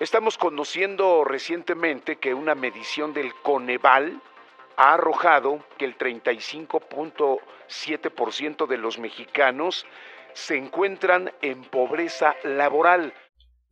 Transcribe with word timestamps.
Estamos 0.00 0.36
conociendo 0.38 1.22
recientemente 1.24 2.16
que 2.16 2.32
una 2.32 2.54
medición 2.54 3.12
del 3.12 3.34
Coneval 3.42 4.22
ha 4.78 4.94
arrojado 4.94 5.62
que 5.78 5.84
el 5.84 5.98
35.7% 5.98 8.66
de 8.66 8.78
los 8.78 8.98
mexicanos 8.98 9.84
se 10.32 10.56
encuentran 10.56 11.32
en 11.42 11.64
pobreza 11.64 12.34
laboral. 12.44 13.12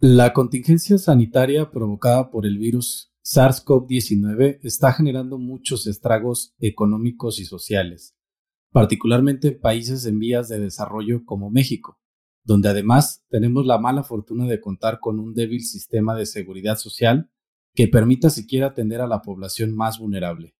La 0.00 0.34
contingencia 0.34 0.98
sanitaria 0.98 1.70
provocada 1.70 2.30
por 2.30 2.44
el 2.44 2.58
virus 2.58 3.10
SARS-CoV-19 3.24 4.58
está 4.62 4.92
generando 4.92 5.38
muchos 5.38 5.86
estragos 5.86 6.54
económicos 6.58 7.40
y 7.40 7.46
sociales, 7.46 8.14
particularmente 8.70 9.48
en 9.48 9.58
países 9.58 10.04
en 10.04 10.18
vías 10.18 10.50
de 10.50 10.60
desarrollo 10.60 11.24
como 11.24 11.50
México, 11.50 11.98
donde 12.48 12.70
además 12.70 13.26
tenemos 13.28 13.66
la 13.66 13.76
mala 13.76 14.02
fortuna 14.02 14.46
de 14.46 14.58
contar 14.58 15.00
con 15.00 15.20
un 15.20 15.34
débil 15.34 15.60
sistema 15.60 16.16
de 16.16 16.24
seguridad 16.24 16.78
social 16.78 17.30
que 17.74 17.88
permita 17.88 18.30
siquiera 18.30 18.68
atender 18.68 19.02
a 19.02 19.06
la 19.06 19.20
población 19.20 19.76
más 19.76 19.98
vulnerable. 19.98 20.56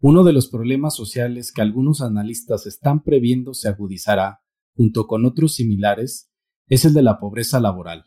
Uno 0.00 0.24
de 0.24 0.32
los 0.32 0.48
problemas 0.48 0.96
sociales 0.96 1.52
que 1.52 1.60
algunos 1.60 2.00
analistas 2.00 2.64
están 2.64 3.02
previendo 3.02 3.52
se 3.52 3.68
agudizará, 3.68 4.40
junto 4.74 5.06
con 5.06 5.26
otros 5.26 5.52
similares, 5.52 6.30
es 6.68 6.86
el 6.86 6.94
de 6.94 7.02
la 7.02 7.20
pobreza 7.20 7.60
laboral. 7.60 8.06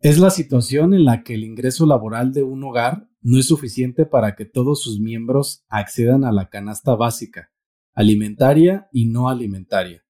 Es 0.00 0.18
la 0.18 0.30
situación 0.30 0.94
en 0.94 1.04
la 1.04 1.22
que 1.22 1.34
el 1.34 1.44
ingreso 1.44 1.86
laboral 1.86 2.32
de 2.32 2.42
un 2.42 2.64
hogar 2.64 3.08
no 3.20 3.38
es 3.38 3.46
suficiente 3.46 4.04
para 4.04 4.34
que 4.34 4.46
todos 4.46 4.82
sus 4.82 4.98
miembros 4.98 5.64
accedan 5.68 6.24
a 6.24 6.32
la 6.32 6.48
canasta 6.48 6.96
básica, 6.96 7.52
alimentaria 7.94 8.88
y 8.90 9.06
no 9.06 9.28
alimentaria. 9.28 10.07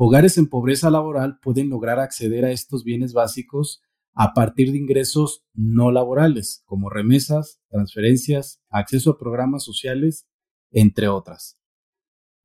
Hogares 0.00 0.38
en 0.38 0.46
pobreza 0.46 0.90
laboral 0.90 1.40
pueden 1.40 1.70
lograr 1.70 1.98
acceder 1.98 2.44
a 2.44 2.52
estos 2.52 2.84
bienes 2.84 3.14
básicos 3.14 3.82
a 4.14 4.32
partir 4.32 4.70
de 4.70 4.78
ingresos 4.78 5.42
no 5.54 5.90
laborales, 5.90 6.62
como 6.66 6.88
remesas, 6.88 7.60
transferencias, 7.68 8.60
acceso 8.70 9.10
a 9.10 9.18
programas 9.18 9.64
sociales 9.64 10.28
entre 10.70 11.08
otras. 11.08 11.58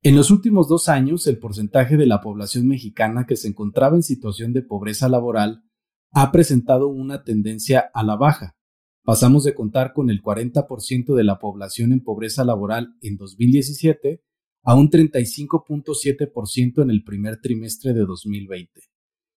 En 0.02 0.16
los 0.16 0.32
últimos 0.32 0.66
dos 0.66 0.88
años, 0.88 1.28
el 1.28 1.38
porcentaje 1.38 1.96
de 1.96 2.06
la 2.06 2.20
población 2.20 2.66
mexicana 2.66 3.24
que 3.24 3.36
se 3.36 3.46
encontraba 3.46 3.94
en 3.94 4.02
situación 4.02 4.52
de 4.52 4.62
pobreza 4.62 5.08
laboral 5.08 5.62
ha 6.10 6.32
presentado 6.32 6.88
una 6.88 7.22
tendencia 7.22 7.88
a 7.94 8.02
la 8.02 8.16
baja. 8.16 8.56
Pasamos 9.04 9.44
de 9.44 9.54
contar 9.54 9.92
con 9.92 10.10
el 10.10 10.22
40% 10.22 11.14
de 11.14 11.24
la 11.24 11.38
población 11.38 11.92
en 11.92 12.02
pobreza 12.02 12.44
laboral 12.44 12.96
en 13.00 13.16
2017 13.16 14.24
a 14.64 14.74
un 14.74 14.90
35.7% 14.90 16.82
en 16.82 16.90
el 16.90 17.04
primer 17.04 17.40
trimestre 17.40 17.92
de 17.92 18.04
2020. 18.04 18.80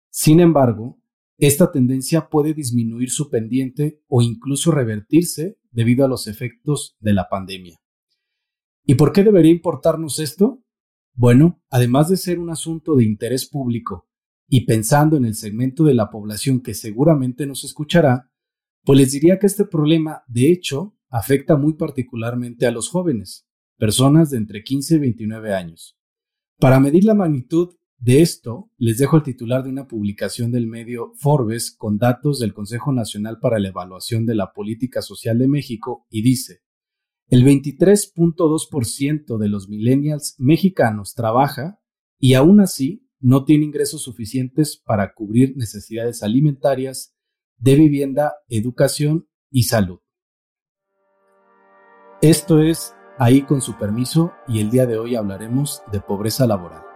Sin 0.10 0.40
embargo, 0.40 1.00
esta 1.38 1.72
tendencia 1.72 2.30
puede 2.30 2.54
disminuir 2.54 3.12
su 3.12 3.30
pendiente 3.30 4.02
o 4.08 4.22
incluso 4.22 4.72
revertirse 4.72 5.60
debido 5.70 6.04
a 6.06 6.08
los 6.08 6.28
efectos 6.28 6.98
de 7.00 7.14
la 7.14 7.30
pandemia. 7.30 7.78
¿Y 8.86 8.96
por 8.96 9.12
qué 9.12 9.24
debería 9.24 9.52
importarnos 9.52 10.20
esto? 10.20 10.64
Bueno, 11.14 11.62
además 11.70 12.10
de 12.10 12.18
ser 12.18 12.40
un 12.40 12.50
asunto 12.50 12.96
de 12.96 13.04
interés 13.04 13.48
público 13.48 14.08
y 14.48 14.66
pensando 14.66 15.18
en 15.18 15.26
el 15.26 15.36
segmento 15.36 15.84
de 15.84 15.94
la 15.94 16.10
población 16.10 16.62
que 16.62 16.74
seguramente 16.74 17.46
nos 17.46 17.64
escuchará, 17.64 18.32
pues 18.84 18.98
les 18.98 19.12
diría 19.12 19.38
que 19.40 19.48
este 19.48 19.66
problema, 19.66 20.24
de 20.28 20.52
hecho, 20.52 20.96
afecta 21.10 21.58
muy 21.58 21.74
particularmente 21.74 22.66
a 22.66 22.72
los 22.72 22.90
jóvenes, 22.90 23.47
personas 23.78 24.32
de 24.32 24.38
entre 24.38 24.64
15 24.64 24.96
y 24.96 25.00
29 25.00 25.54
años. 25.54 25.98
Para 26.60 26.80
medir 26.80 27.04
la 27.04 27.14
magnitud 27.14 27.76
de 28.00 28.22
esto, 28.22 28.72
les 28.78 28.98
dejo 28.98 29.18
el 29.18 29.24
titular 29.24 29.64
de 29.64 29.70
una 29.70 29.88
publicación 29.88 30.52
del 30.52 30.68
medio 30.68 31.14
Forbes 31.18 31.76
con 31.76 31.98
datos 31.98 32.40
del 32.40 32.54
Consejo 32.54 32.92
Nacional 32.92 33.40
para 33.40 33.60
la 33.60 33.70
Evaluación 33.70 34.26
de 34.26 34.36
la 34.36 34.54
Política 34.54 35.02
Social 35.02 35.40
de 35.40 35.48
México 35.48 36.06
y 36.10 36.22
dice, 36.22 36.62
el 37.28 37.44
23.2% 37.44 39.38
de 39.38 39.50
los 39.50 39.68
millennials 39.68 40.36
mexicanos 40.38 41.14
trabaja 41.14 41.80
y 42.20 42.36
aún 42.36 42.62
así 42.62 43.08
no 43.20 43.46
tiene 43.46 43.66
ingresos 43.66 44.04
suficientes 44.04 44.78
para 44.78 45.14
cubrir 45.14 45.58
necesidades 45.58 46.24
alimentarias, 46.24 47.16
de 47.58 47.76
vivienda, 47.76 48.34
educación 48.48 49.28
y 49.50 49.64
salud. 49.64 50.00
Esto 52.22 52.62
es 52.62 52.94
Ahí 53.20 53.42
con 53.42 53.62
su 53.62 53.78
permiso 53.78 54.34
y 54.48 54.60
el 54.60 54.70
día 54.70 54.86
de 54.86 54.98
hoy 54.98 55.16
hablaremos 55.16 55.82
de 55.92 56.00
pobreza 56.00 56.46
laboral. 56.46 56.87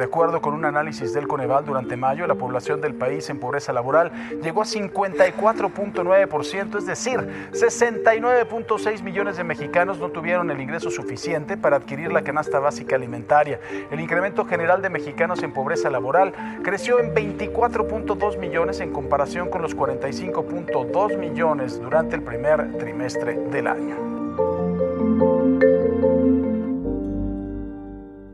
De 0.00 0.06
acuerdo 0.06 0.40
con 0.40 0.54
un 0.54 0.64
análisis 0.64 1.12
del 1.12 1.28
Coneval, 1.28 1.66
durante 1.66 1.94
mayo 1.94 2.26
la 2.26 2.34
población 2.34 2.80
del 2.80 2.94
país 2.94 3.28
en 3.28 3.38
pobreza 3.38 3.74
laboral 3.74 4.10
llegó 4.42 4.62
a 4.62 4.64
54.9%, 4.64 6.78
es 6.78 6.86
decir, 6.86 7.50
69.6 7.52 9.02
millones 9.02 9.36
de 9.36 9.44
mexicanos 9.44 9.98
no 9.98 10.08
tuvieron 10.08 10.50
el 10.50 10.58
ingreso 10.58 10.90
suficiente 10.90 11.58
para 11.58 11.76
adquirir 11.76 12.12
la 12.12 12.22
canasta 12.22 12.60
básica 12.60 12.96
alimentaria. 12.96 13.60
El 13.90 14.00
incremento 14.00 14.46
general 14.46 14.80
de 14.80 14.88
mexicanos 14.88 15.42
en 15.42 15.52
pobreza 15.52 15.90
laboral 15.90 16.32
creció 16.62 16.98
en 16.98 17.14
24.2 17.14 18.38
millones 18.38 18.80
en 18.80 18.94
comparación 18.94 19.50
con 19.50 19.60
los 19.60 19.76
45.2 19.76 21.18
millones 21.18 21.78
durante 21.78 22.16
el 22.16 22.22
primer 22.22 22.78
trimestre 22.78 23.34
del 23.34 23.66
año. 23.66 23.96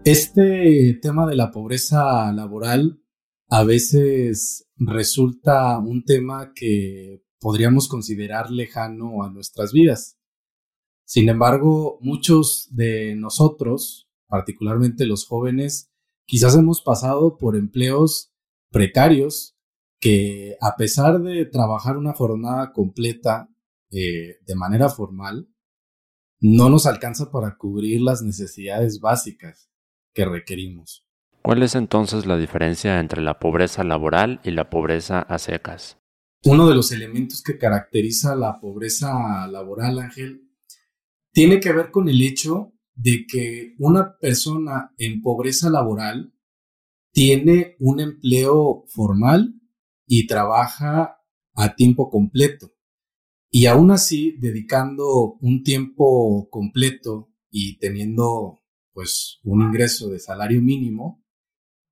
Este 0.07 0.97
tema 1.03 1.27
de 1.27 1.35
la 1.35 1.51
pobreza 1.51 2.31
laboral 2.31 3.03
a 3.49 3.65
veces 3.65 4.71
resulta 4.77 5.81
un 5.81 6.05
tema 6.05 6.53
que 6.55 7.25
podríamos 7.41 7.89
considerar 7.89 8.53
lejano 8.53 9.25
a 9.25 9.33
nuestras 9.33 9.73
vidas. 9.73 10.17
Sin 11.05 11.29
embargo, 11.29 11.99
muchos 12.03 12.69
de 12.71 13.17
nosotros, 13.17 14.09
particularmente 14.29 15.07
los 15.07 15.27
jóvenes, 15.27 15.91
quizás 16.25 16.55
hemos 16.55 16.83
pasado 16.83 17.37
por 17.37 17.57
empleos 17.57 18.33
precarios 18.71 19.57
que 19.99 20.55
a 20.61 20.77
pesar 20.77 21.21
de 21.21 21.47
trabajar 21.47 21.97
una 21.97 22.13
jornada 22.13 22.73
completa 22.73 23.49
eh, 23.91 24.37
de 24.47 24.55
manera 24.55 24.89
formal, 24.89 25.49
no 26.39 26.71
nos 26.71 26.87
alcanza 26.87 27.33
para 27.33 27.57
cubrir 27.57 28.03
las 28.03 28.23
necesidades 28.23 29.01
básicas 29.01 29.69
que 30.17 30.25
requerimos. 30.25 31.07
¿Cuál 31.43 31.63
es 31.63 31.75
entonces 31.75 32.25
la 32.25 32.39
diferencia 32.39 32.99
entre 32.99 33.21
la 33.21 33.39
pobreza 33.39 33.85
laboral 33.85 34.41
y 34.43 34.51
la 34.51 34.71
pobreza 34.71 35.21
a 35.21 35.39
secas? 35.39 35.99
Uno 36.45 36.67
de 36.67 36.75
los 36.75 36.91
elementos 36.91 37.43
que 37.43 37.59
caracteriza 37.59 38.35
la 38.35 38.59
pobreza 38.59 39.47
laboral, 39.47 39.99
Ángel, 39.99 40.51
tiene 41.33 41.61
que 41.61 41.73
ver 41.73 41.91
con 41.91 42.09
el 42.09 42.23
hecho 42.23 42.73
de 42.95 43.27
que 43.27 43.75
una 43.79 44.17
persona 44.19 44.95
en 44.97 45.21
pobreza 45.21 45.69
laboral 45.69 46.33
tiene 47.13 47.77
un 47.79 48.01
empleo 48.01 48.85
formal 48.89 49.55
y 50.07 50.27
trabaja 50.27 51.19
a 51.55 51.75
tiempo 51.75 52.09
completo. 52.09 52.73
Y 53.51 53.67
aún 53.67 53.91
así, 53.91 54.37
dedicando 54.39 55.37
un 55.41 55.63
tiempo 55.63 56.49
completo 56.51 57.31
y 57.51 57.79
teniendo 57.79 58.61
pues 58.97 59.41
un 59.45 59.61
ingreso 59.61 60.09
de 60.09 60.19
salario 60.19 60.63
mínimo, 60.63 61.23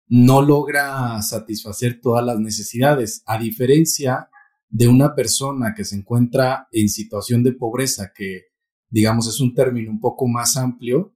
no 0.09 0.41
logra 0.41 1.21
satisfacer 1.21 2.01
todas 2.01 2.25
las 2.25 2.39
necesidades, 2.39 3.23
a 3.27 3.39
diferencia 3.39 4.31
de 4.71 4.89
una 4.89 5.15
persona 5.15 5.75
que 5.77 5.85
se 5.85 5.97
encuentra 5.97 6.67
en 6.73 6.89
situación 6.89 7.43
de 7.43 7.53
pobreza, 7.53 8.13
que 8.15 8.45
digamos 8.89 9.29
es 9.29 9.39
un 9.43 9.53
término 9.53 9.91
un 9.91 10.01
poco 10.01 10.27
más 10.27 10.57
amplio, 10.57 11.15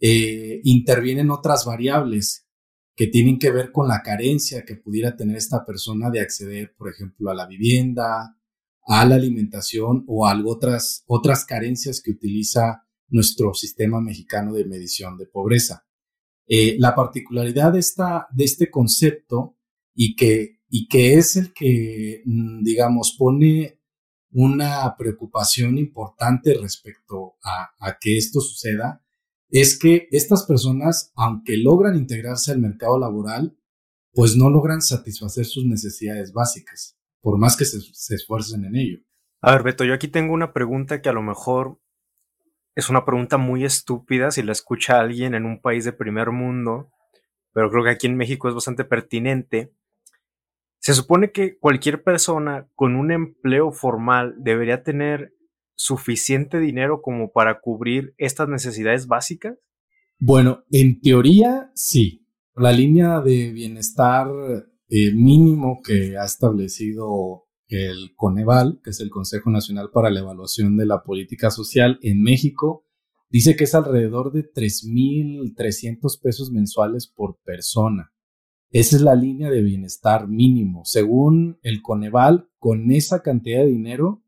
eh, 0.00 0.60
intervienen 0.64 1.30
otras 1.30 1.64
variables 1.64 2.48
que 2.96 3.06
tienen 3.06 3.38
que 3.38 3.52
ver 3.52 3.70
con 3.70 3.86
la 3.86 4.02
carencia 4.02 4.64
que 4.64 4.74
pudiera 4.74 5.14
tener 5.14 5.36
esta 5.36 5.64
persona 5.64 6.10
de 6.10 6.20
acceder, 6.20 6.74
por 6.76 6.90
ejemplo, 6.90 7.30
a 7.30 7.34
la 7.34 7.46
vivienda, 7.46 8.36
a 8.88 9.04
la 9.04 9.14
alimentación 9.14 10.04
o 10.08 10.26
a 10.26 10.36
otras, 10.44 11.04
otras 11.06 11.44
carencias 11.44 12.02
que 12.02 12.10
utiliza 12.10 12.88
nuestro 13.12 13.54
sistema 13.54 14.00
mexicano 14.00 14.54
de 14.54 14.64
medición 14.64 15.16
de 15.16 15.26
pobreza. 15.26 15.86
Eh, 16.46 16.76
la 16.78 16.94
particularidad 16.94 17.72
de, 17.72 17.78
esta, 17.78 18.26
de 18.32 18.44
este 18.44 18.70
concepto 18.70 19.56
y 19.94 20.16
que, 20.16 20.60
y 20.68 20.88
que 20.88 21.14
es 21.14 21.36
el 21.36 21.52
que, 21.52 22.22
mm, 22.24 22.62
digamos, 22.64 23.14
pone 23.16 23.78
una 24.32 24.96
preocupación 24.96 25.78
importante 25.78 26.54
respecto 26.60 27.36
a, 27.44 27.70
a 27.78 27.98
que 28.00 28.16
esto 28.16 28.40
suceda, 28.40 29.04
es 29.50 29.78
que 29.78 30.08
estas 30.10 30.44
personas, 30.44 31.12
aunque 31.14 31.58
logran 31.58 31.96
integrarse 31.96 32.50
al 32.50 32.58
mercado 32.58 32.98
laboral, 32.98 33.56
pues 34.12 34.36
no 34.36 34.48
logran 34.48 34.80
satisfacer 34.80 35.44
sus 35.44 35.66
necesidades 35.66 36.32
básicas, 36.32 36.98
por 37.20 37.38
más 37.38 37.56
que 37.56 37.66
se, 37.66 37.80
se, 37.92 38.14
esfuercen 38.14 38.64
en 38.64 38.76
ello. 38.76 38.98
A 39.42 39.52
ver, 39.52 39.62
Beto, 39.62 39.84
yo 39.84 39.92
aquí 39.92 40.08
tengo 40.08 40.32
una 40.32 40.54
pregunta 40.54 41.02
que 41.02 41.10
a 41.10 41.12
lo 41.12 41.22
mejor 41.22 41.78
es 42.74 42.88
una 42.88 43.04
pregunta 43.04 43.36
muy 43.36 43.64
estúpida 43.64 44.30
si 44.30 44.42
la 44.42 44.52
escucha 44.52 45.00
alguien 45.00 45.34
en 45.34 45.44
un 45.44 45.60
país 45.60 45.84
de 45.84 45.92
primer 45.92 46.30
mundo, 46.30 46.90
pero 47.52 47.70
creo 47.70 47.84
que 47.84 47.90
aquí 47.90 48.06
en 48.06 48.16
México 48.16 48.48
es 48.48 48.54
bastante 48.54 48.84
pertinente. 48.84 49.72
Se 50.78 50.94
supone 50.94 51.30
que 51.32 51.58
cualquier 51.58 52.02
persona 52.02 52.68
con 52.74 52.96
un 52.96 53.12
empleo 53.12 53.72
formal 53.72 54.34
debería 54.38 54.82
tener 54.82 55.34
suficiente 55.74 56.58
dinero 56.58 57.02
como 57.02 57.30
para 57.30 57.60
cubrir 57.60 58.14
estas 58.16 58.48
necesidades 58.48 59.06
básicas. 59.06 59.56
Bueno, 60.18 60.64
en 60.70 61.00
teoría 61.00 61.70
sí. 61.74 62.26
La 62.54 62.72
línea 62.72 63.20
de 63.20 63.50
bienestar 63.52 64.28
eh, 64.88 65.12
mínimo 65.14 65.80
que 65.82 66.18
ha 66.18 66.24
establecido 66.24 67.46
el 67.68 68.14
Coneval, 68.16 68.80
que 68.82 68.90
es 68.90 69.00
el 69.00 69.10
Consejo 69.10 69.50
Nacional 69.50 69.90
para 69.92 70.10
la 70.10 70.20
Evaluación 70.20 70.76
de 70.76 70.86
la 70.86 71.02
Política 71.02 71.50
Social 71.50 71.98
en 72.02 72.22
México, 72.22 72.86
dice 73.30 73.56
que 73.56 73.64
es 73.64 73.74
alrededor 73.74 74.32
de 74.32 74.50
3.300 74.52 76.20
pesos 76.20 76.50
mensuales 76.50 77.06
por 77.06 77.38
persona. 77.44 78.12
Esa 78.70 78.96
es 78.96 79.02
la 79.02 79.14
línea 79.14 79.50
de 79.50 79.62
bienestar 79.62 80.28
mínimo. 80.28 80.82
Según 80.84 81.58
el 81.62 81.82
Coneval, 81.82 82.48
con 82.58 82.90
esa 82.90 83.22
cantidad 83.22 83.60
de 83.60 83.70
dinero 83.70 84.22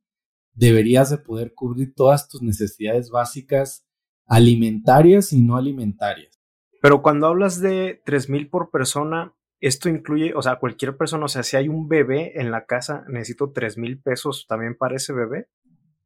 deberías 0.53 1.11
de 1.11 1.19
poder 1.19 1.55
cubrir 1.55 1.95
todas 1.95 2.29
tus 2.29 2.43
necesidades 2.43 3.11
básicas 3.11 3.87
alimentarias 4.27 5.33
y 5.33 5.43
no 5.43 5.57
alimentarias. 5.57 6.41
Pero 6.81 7.03
cuando 7.03 7.27
hablas 7.27 7.61
de 7.61 8.03
3.000 8.05 8.51
por 8.51 8.71
persona, 8.71 9.35
esto 9.67 9.89
incluye, 9.89 10.35
o 10.35 10.43
sea, 10.43 10.59
cualquier 10.59 10.97
persona, 10.97 11.25
o 11.25 11.29
sea, 11.29 11.43
si 11.43 11.57
hay 11.57 11.69
un 11.69 11.89
bebé 11.89 12.39
en 12.39 12.51
la 12.51 12.67
casa, 12.67 13.05
necesito 13.09 13.51
tres 13.51 13.79
mil 13.79 13.99
pesos 13.99 14.45
también 14.47 14.77
para 14.77 14.97
ese 14.97 15.15
bebé. 15.15 15.49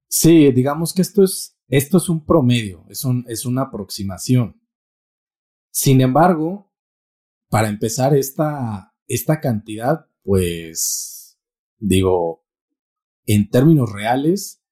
Sí, 0.07 0.53
digamos 0.53 0.95
que 0.95 1.03
esto 1.03 1.25
es, 1.25 1.59
esto 1.67 1.97
es 1.97 2.09
un 2.09 2.25
promedio, 2.25 2.87
es, 2.89 3.05
un, 3.05 3.25
es 3.27 3.45
una 3.45 3.63
aproximación. 3.63 4.61
Sin 5.71 6.01
embargo, 6.01 6.73
para 7.49 7.69
empezar 7.69 8.17
esta, 8.17 8.95
esta 9.09 9.41
cantidad, 9.41 10.07
pues, 10.23 11.37
digo, 11.79 12.45
en 13.27 13.51
términos 13.51 13.93
reales, 13.93 14.63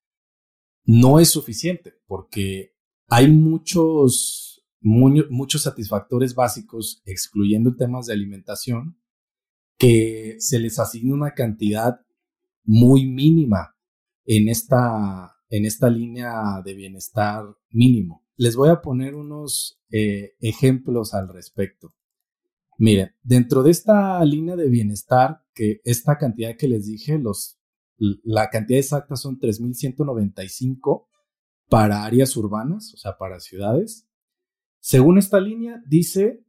no 0.84 1.18
es 1.18 1.30
suficiente 1.30 1.94
porque 2.06 2.76
hay 3.08 3.28
muchos 3.28 4.55
muchos 4.80 5.62
satisfactores 5.62 6.34
básicos, 6.34 7.02
excluyendo 7.04 7.74
temas 7.76 8.06
de 8.06 8.14
alimentación, 8.14 8.98
que 9.78 10.36
se 10.38 10.58
les 10.58 10.78
asigna 10.78 11.14
una 11.14 11.32
cantidad 11.32 12.00
muy 12.64 13.06
mínima 13.06 13.76
en 14.24 14.48
esta, 14.48 15.36
en 15.50 15.64
esta 15.64 15.88
línea 15.88 16.62
de 16.64 16.74
bienestar 16.74 17.44
mínimo. 17.70 18.24
Les 18.36 18.56
voy 18.56 18.70
a 18.70 18.82
poner 18.82 19.14
unos 19.14 19.80
eh, 19.90 20.34
ejemplos 20.40 21.14
al 21.14 21.28
respecto. 21.28 21.94
Miren, 22.78 23.14
dentro 23.22 23.62
de 23.62 23.70
esta 23.70 24.22
línea 24.24 24.56
de 24.56 24.68
bienestar, 24.68 25.42
que 25.54 25.80
esta 25.84 26.18
cantidad 26.18 26.56
que 26.56 26.68
les 26.68 26.86
dije, 26.86 27.18
los, 27.18 27.58
la 27.96 28.50
cantidad 28.50 28.78
exacta 28.78 29.16
son 29.16 29.38
3.195 29.38 31.06
para 31.68 32.04
áreas 32.04 32.36
urbanas, 32.36 32.92
o 32.94 32.98
sea, 32.98 33.16
para 33.16 33.40
ciudades, 33.40 34.05
según 34.86 35.18
esta 35.18 35.40
línea, 35.40 35.82
dice 35.84 36.44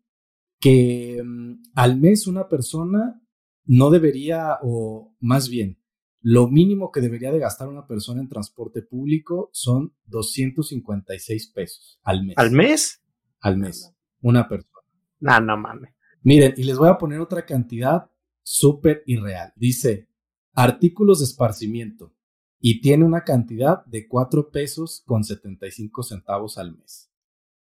que 0.59 1.23
mm, 1.25 1.71
al 1.73 1.97
mes 1.99 2.27
una 2.27 2.47
persona 2.47 3.19
no 3.65 3.89
debería, 3.89 4.59
o 4.61 5.15
más 5.19 5.49
bien, 5.49 5.81
lo 6.21 6.47
mínimo 6.47 6.91
que 6.91 7.01
debería 7.01 7.31
de 7.31 7.39
gastar 7.39 7.67
una 7.67 7.87
persona 7.87 8.21
en 8.21 8.29
transporte 8.29 8.83
público 8.83 9.49
son 9.53 9.95
256 10.05 11.47
pesos 11.47 11.99
al 12.03 12.25
mes. 12.25 12.37
¿Al 12.37 12.51
mes? 12.51 13.03
Al 13.39 13.57
mes. 13.57 13.91
Una 14.21 14.47
persona. 14.47 14.83
No, 15.19 15.39
no 15.39 15.57
mames. 15.57 15.95
Miren, 16.21 16.53
y 16.57 16.63
les 16.63 16.77
voy 16.77 16.89
a 16.89 16.99
poner 16.99 17.19
otra 17.19 17.43
cantidad 17.43 18.11
súper 18.43 19.01
irreal. 19.07 19.51
Dice, 19.55 20.09
artículos 20.53 21.21
de 21.21 21.25
esparcimiento. 21.25 22.13
Y 22.59 22.81
tiene 22.81 23.03
una 23.03 23.23
cantidad 23.23 23.83
de 23.87 24.07
4 24.07 24.51
pesos 24.51 25.01
con 25.07 25.23
75 25.23 26.03
centavos 26.03 26.59
al 26.59 26.77
mes. 26.77 27.11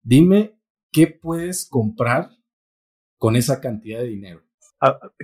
Dime 0.02 0.57
¿qué 0.92 1.06
puedes 1.06 1.68
comprar 1.68 2.30
con 3.18 3.36
esa 3.36 3.60
cantidad 3.60 4.00
de 4.00 4.08
dinero? 4.08 4.42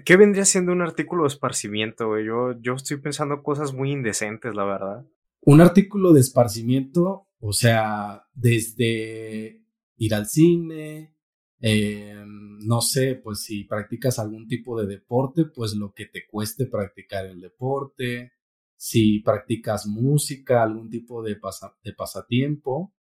¿Qué 0.04 0.16
vendría 0.16 0.44
siendo 0.44 0.72
un 0.72 0.82
artículo 0.82 1.22
de 1.22 1.28
esparcimiento, 1.28 2.18
Yo, 2.18 2.60
yo 2.60 2.74
estoy 2.74 2.96
pensando 2.96 3.42
cosas 3.42 3.72
muy 3.72 3.92
indecentes, 3.92 4.54
la 4.54 4.64
verdad. 4.64 5.06
Un 5.42 5.60
artículo 5.60 6.12
de 6.12 6.20
esparcimiento, 6.20 7.28
o 7.38 7.52
sea, 7.52 8.26
desde 8.32 9.62
ir 9.96 10.14
al 10.14 10.26
cine, 10.26 11.14
em, 11.60 12.58
no 12.66 12.80
sé, 12.80 13.14
pues 13.22 13.42
si 13.44 13.64
practicas 13.64 14.18
algún 14.18 14.48
tipo 14.48 14.80
de 14.80 14.86
deporte, 14.86 15.44
pues 15.44 15.74
lo 15.74 15.92
que 15.92 16.06
te 16.06 16.26
cueste 16.26 16.66
practicar 16.66 17.26
el 17.26 17.40
deporte, 17.40 18.32
si 18.76 19.20
practicas 19.20 19.86
música, 19.86 20.62
algún 20.62 20.90
tipo 20.90 21.22
de, 21.22 21.38
de 21.84 21.92
pasatiempo, 21.92 22.92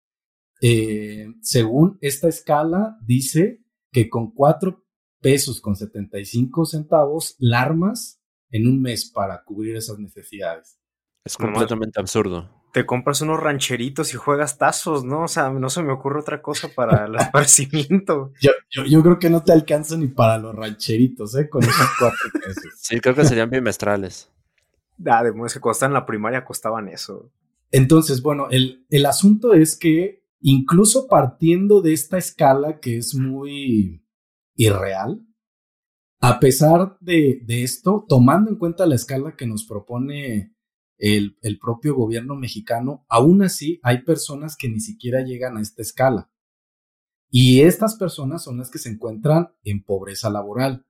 eh, 0.63 1.27
según 1.43 1.99
esta 2.01 2.29
escala, 2.29 2.97
dice 3.03 3.61
que 3.91 4.09
con 4.09 4.31
4 4.31 4.83
pesos 5.21 5.61
con 5.61 5.75
75 5.75 6.67
centavos 6.67 7.35
la 7.41 7.63
armas 7.63 8.21
en 8.51 8.69
un 8.69 8.81
mes 8.81 9.11
para 9.11 9.43
cubrir 9.43 9.75
esas 9.75 9.99
necesidades. 9.99 10.79
Es 11.25 11.37
completamente 11.37 11.99
absurdo. 11.99 12.49
Te 12.73 12.87
compras 12.87 13.21
unos 13.23 13.41
rancheritos 13.41 14.15
y 14.15 14.17
juegas 14.17 14.57
tazos, 14.57 15.05
¿no? 15.05 15.25
O 15.25 15.29
sea, 15.29 15.51
no 15.51 15.69
se 15.69 15.83
me 15.83 15.93
ocurre 15.93 16.21
otra 16.21 16.41
cosa 16.41 16.69
para 16.69 17.07
el 17.07 17.15
esparcimiento. 17.21 18.33
Yo, 18.41 18.53
yo, 18.71 19.03
creo 19.03 19.19
que 19.19 19.31
no 19.31 19.43
te 19.43 19.53
alcanza 19.53 19.97
ni 19.97 20.09
para 20.09 20.39
los 20.39 20.55
rancheritos, 20.55 21.35
¿eh? 21.35 21.49
Con 21.49 21.65
esos 21.65 21.91
cuatro 21.99 22.19
pesos. 22.45 22.73
Sí, 22.77 23.01
creo 23.01 23.17
que 23.17 23.25
serían 23.25 23.51
bimestrales. 23.51 24.31
Ah, 25.07 25.25
de 25.25 25.33
que 25.33 25.61
cuando 25.61 25.87
en 25.87 25.93
la 25.93 26.07
primaria 26.07 26.45
costaban 26.45 26.89
eso. 26.89 27.33
Entonces, 27.73 28.23
bueno, 28.23 28.47
el, 28.51 28.87
el 28.91 29.07
asunto 29.07 29.55
es 29.55 29.77
que 29.77 30.22
incluso 30.43 31.07
partiendo 31.07 31.81
de 31.81 31.93
esta 31.93 32.19
escala 32.19 32.81
que 32.81 32.99
es 32.99 33.15
muy 33.15 34.05
irreal, 34.55 35.25
a 36.21 36.39
pesar 36.39 36.99
de, 37.01 37.43
esto, 37.49 38.05
tomando 38.09 38.51
en 38.51 38.57
cuenta 38.57 38.87
la 38.87 38.95
escala 38.95 39.35
que 39.37 39.47
nos 39.47 39.65
propone 39.65 40.55
el, 40.99 41.37
propio 41.61 41.97
gobierno 41.97 42.37
mexicano, 42.37 43.05
aún 43.09 43.43
así 43.43 43.81
hay 43.83 44.03
personas 44.03 44.57
que 44.57 44.69
ni 44.69 44.79
siquiera 44.79 45.23
llegan 45.23 45.57
a 45.57 45.63
esta 45.63 45.83
escala. 45.83 46.31
Y 47.29 47.63
estas 47.63 47.97
personas 47.97 48.45
son 48.45 48.59
las 48.59 48.71
que 48.71 48.79
se 48.79 48.91
encuentran 48.91 49.49
en 49.65 49.83
pobreza 49.83 50.31
laboral. 50.31 50.87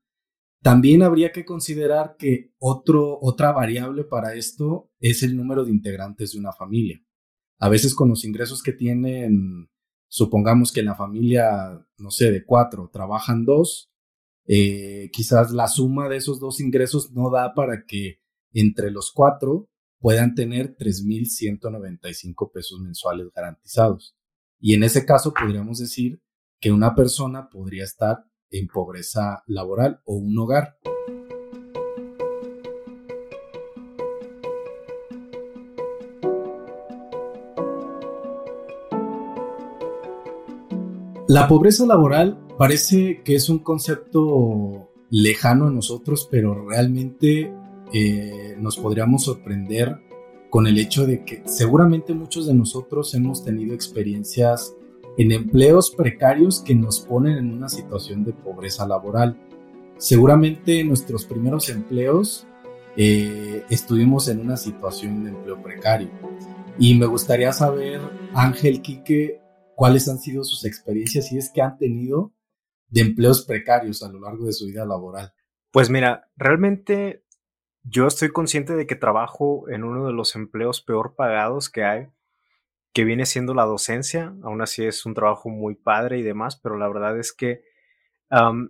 También 0.61 1.03
habría 1.03 1.33
que 1.33 1.47
considerar 1.47 2.17
que 2.19 2.53
otra 2.59 3.53
variable 3.53 4.05
para 4.05 4.35
esto 4.35 4.91
es 5.01 5.23
el 5.23 5.35
número 5.37 5.65
de 5.65 5.71
integrantes 5.71 6.33
de 6.33 6.41
una 6.41 6.53
familia. 6.53 7.03
A 7.63 7.69
veces 7.69 7.95
con 7.95 8.09
los 8.09 8.25
ingresos 8.25 8.61
que 8.61 8.73
tienen, 8.73 9.71
supongamos 10.09 10.73
que 10.73 10.81
en 10.81 10.87
la 10.87 10.97
familia, 10.97 11.87
no 11.97 12.11
sé, 12.11 12.33
de 12.33 12.45
cuatro, 12.45 12.91
trabajan 12.93 13.45
dos, 13.45 13.89
eh, 14.49 15.11
quizás 15.13 15.53
la 15.53 15.69
suma 15.69 16.09
de 16.09 16.17
esos 16.17 16.41
dos 16.41 16.59
ingresos 16.59 17.13
no 17.13 17.31
da 17.31 17.55
para 17.55 17.85
que 17.87 18.19
entre 18.53 18.91
los 18.91 19.13
cuatro 19.13 19.69
puedan 20.01 20.35
tener 20.35 20.77
3.195 20.77 22.51
pesos 22.53 22.81
mensuales 22.81 23.29
garantizados. 23.33 24.17
Y 24.59 24.75
en 24.75 24.83
ese 24.83 25.07
caso 25.07 25.33
podríamos 25.33 25.79
decir 25.79 26.21
que 26.61 26.73
una 26.73 26.97
persona 26.97 27.49
podría 27.49 27.85
estar 27.85 28.25
en 28.51 28.67
pobreza 28.67 29.45
laboral 29.47 30.01
o 30.05 30.17
un 30.17 30.37
hogar. 30.37 30.79
La 41.29 41.47
pobreza 41.47 41.87
laboral 41.87 42.39
parece 42.59 43.23
que 43.25 43.37
es 43.37 43.49
un 43.49 43.61
concepto 43.61 44.91
lejano 45.09 45.69
a 45.69 45.71
nosotros, 45.71 46.29
pero 46.31 46.69
realmente 46.69 47.53
eh, 47.93 48.57
nos 48.59 48.77
podríamos 48.77 49.25
sorprender 49.25 50.01
con 50.51 50.67
el 50.67 50.79
hecho 50.79 51.07
de 51.07 51.25
que 51.25 51.43
seguramente 51.47 52.13
muchos 52.13 52.47
de 52.47 52.55
nosotros 52.55 53.15
hemos 53.15 53.45
tenido 53.45 53.73
experiencias 53.75 54.75
en 55.17 55.31
empleos 55.31 55.91
precarios 55.91 56.61
que 56.61 56.75
nos 56.75 57.01
ponen 57.01 57.39
en 57.39 57.53
una 57.53 57.69
situación 57.69 58.25
de 58.25 58.33
pobreza 58.33 58.87
laboral. 58.87 59.37
Seguramente 59.99 60.81
en 60.81 60.89
nuestros 60.89 61.25
primeros 61.25 61.69
empleos 61.69 62.47
eh, 62.97 63.65
estuvimos 63.71 64.29
en 64.29 64.41
una 64.41 64.57
situación 64.57 65.23
de 65.23 65.31
empleo 65.31 65.63
precario. 65.63 66.11
Y 66.79 66.95
me 66.95 67.07
gustaría 67.07 67.53
saber, 67.53 68.01
Ángel 68.35 68.83
Quique, 68.83 69.42
cuáles 69.83 70.09
han 70.09 70.21
sido 70.21 70.45
sus 70.45 70.65
experiencias 70.65 71.33
y 71.33 71.39
es 71.39 71.51
que 71.51 71.61
han 71.61 71.77
tenido 71.77 72.33
de 72.87 73.01
empleos 73.01 73.45
precarios 73.45 74.05
a 74.05 74.13
lo 74.13 74.21
largo 74.21 74.47
de 74.47 74.53
su 74.53 74.67
vida 74.67 74.87
laboral. 74.87 75.35
Pues 75.73 75.91
mira, 75.91 76.31
realmente 76.37 77.25
yo 77.83 78.07
estoy 78.07 78.29
consciente 78.29 78.77
de 78.77 78.87
que 78.87 78.95
trabajo 78.95 79.69
en 79.69 79.83
uno 79.83 80.07
de 80.07 80.13
los 80.13 80.37
empleos 80.37 80.83
peor 80.83 81.17
pagados 81.17 81.69
que 81.69 81.83
hay, 81.83 82.07
que 82.93 83.03
viene 83.03 83.27
siendo 83.27 83.55
la 83.55 83.65
docencia. 83.65 84.33
Aún 84.45 84.63
así 84.63 84.85
es 84.85 85.05
un 85.05 85.15
trabajo 85.15 85.49
muy 85.49 85.75
padre 85.75 86.21
y 86.21 86.23
demás, 86.23 86.61
pero 86.63 86.79
la 86.79 86.87
verdad 86.87 87.19
es 87.19 87.33
que 87.33 87.65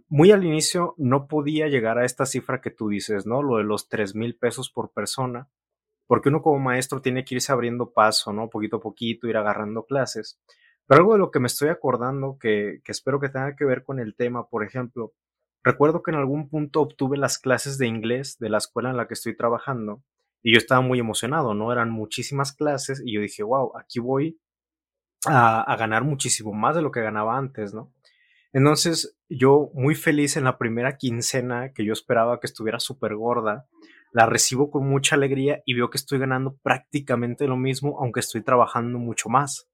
muy 0.09 0.31
al 0.31 0.47
inicio 0.47 0.95
no 0.97 1.29
podía 1.29 1.69
llegar 1.69 1.99
a 1.99 2.07
esta 2.07 2.25
cifra 2.25 2.63
que 2.63 2.71
tú 2.71 2.89
dices, 2.89 3.27
¿no? 3.27 3.43
Lo 3.43 3.59
de 3.59 3.65
los 3.65 3.91
3 3.91 4.15
mil 4.15 4.39
pesos 4.39 4.71
por 4.71 4.95
persona, 4.95 5.51
porque 6.07 6.31
uno 6.31 6.41
como 6.41 6.59
maestro 6.59 7.03
tiene 7.03 7.23
que 7.23 7.35
irse 7.35 7.53
abriendo 7.53 7.93
paso, 7.93 8.33
¿no? 8.33 8.49
Poquito 8.49 8.77
a 8.79 8.81
poquito, 8.81 9.29
ir 9.29 9.37
agarrando 9.37 9.85
clases. 9.85 10.41
Pero 10.93 11.05
algo 11.05 11.13
de 11.15 11.21
lo 11.21 11.31
que 11.31 11.41
me 11.41 11.47
estoy 11.47 11.71
acordando, 11.71 12.37
que, 12.39 12.83
espero 12.87 13.19
que 13.19 13.31
tenga 13.31 13.57
que 13.57 13.65
ver 13.65 13.83
con 13.83 13.99
el 13.99 14.15
tema, 14.15 14.51
por 14.51 14.63
ejemplo, 14.63 15.15
recuerdo 15.65 16.03
que 16.03 16.11
en 16.11 16.19
algún 16.19 16.51
punto 16.51 16.83
obtuve 16.83 17.17
las 17.17 17.39
clases 17.39 17.79
de 17.79 17.87
inglés 17.87 18.37
de 18.39 18.51
la 18.51 18.59
escuela 18.59 18.91
en 18.91 18.99
la 18.99 19.09
que 19.09 19.15
estoy 19.15 19.35
trabajando 19.35 20.03
y 20.43 20.53
yo 20.53 20.59
estaba 20.59 20.83
muy 20.83 20.99
emocionado, 20.99 21.55
¿no? 21.55 21.73
Eran 21.73 21.89
muchísimas 21.89 22.53
clases 22.53 23.03
y 23.03 23.15
yo 23.15 23.23
dije, 23.23 23.43
wow, 23.43 23.73
aquí 23.79 24.01
voy 24.01 24.39
a, 25.25 25.63
a 25.63 25.77
ganar 25.77 26.05
muchísimo 26.05 26.53
más 26.53 26.77
de 26.77 26.83
lo 26.83 26.91
que 26.91 27.01
ganaba 27.01 27.39
antes, 27.39 27.73
¿no? 27.73 27.91
Entonces, 28.53 29.17
yo 29.31 29.71
muy 29.73 29.95
feliz 29.95 30.37
en 30.37 30.45
la 30.45 30.59
primera 30.59 30.99
quincena 30.99 31.73
que 31.73 31.87
yo 31.87 31.95
esperaba 31.95 32.39
que 32.39 32.49
estuviera 32.49 32.81
súper 32.81 33.15
gorda, 33.15 33.67
la 34.13 34.27
recibo 34.27 34.71
con 34.71 34.87
mucha 34.87 35.17
alegría 35.17 35.63
y 35.65 35.73
veo 35.73 35.89
que 35.89 35.97
estoy 35.97 36.19
ganando 36.19 36.59
prácticamente 36.63 37.47
lo 37.47 37.57
mismo, 37.57 37.97
aunque 37.99 38.21
estoy 38.21 38.43
trabajando 38.43 38.99
mucho 38.99 39.31
más. 39.31 39.72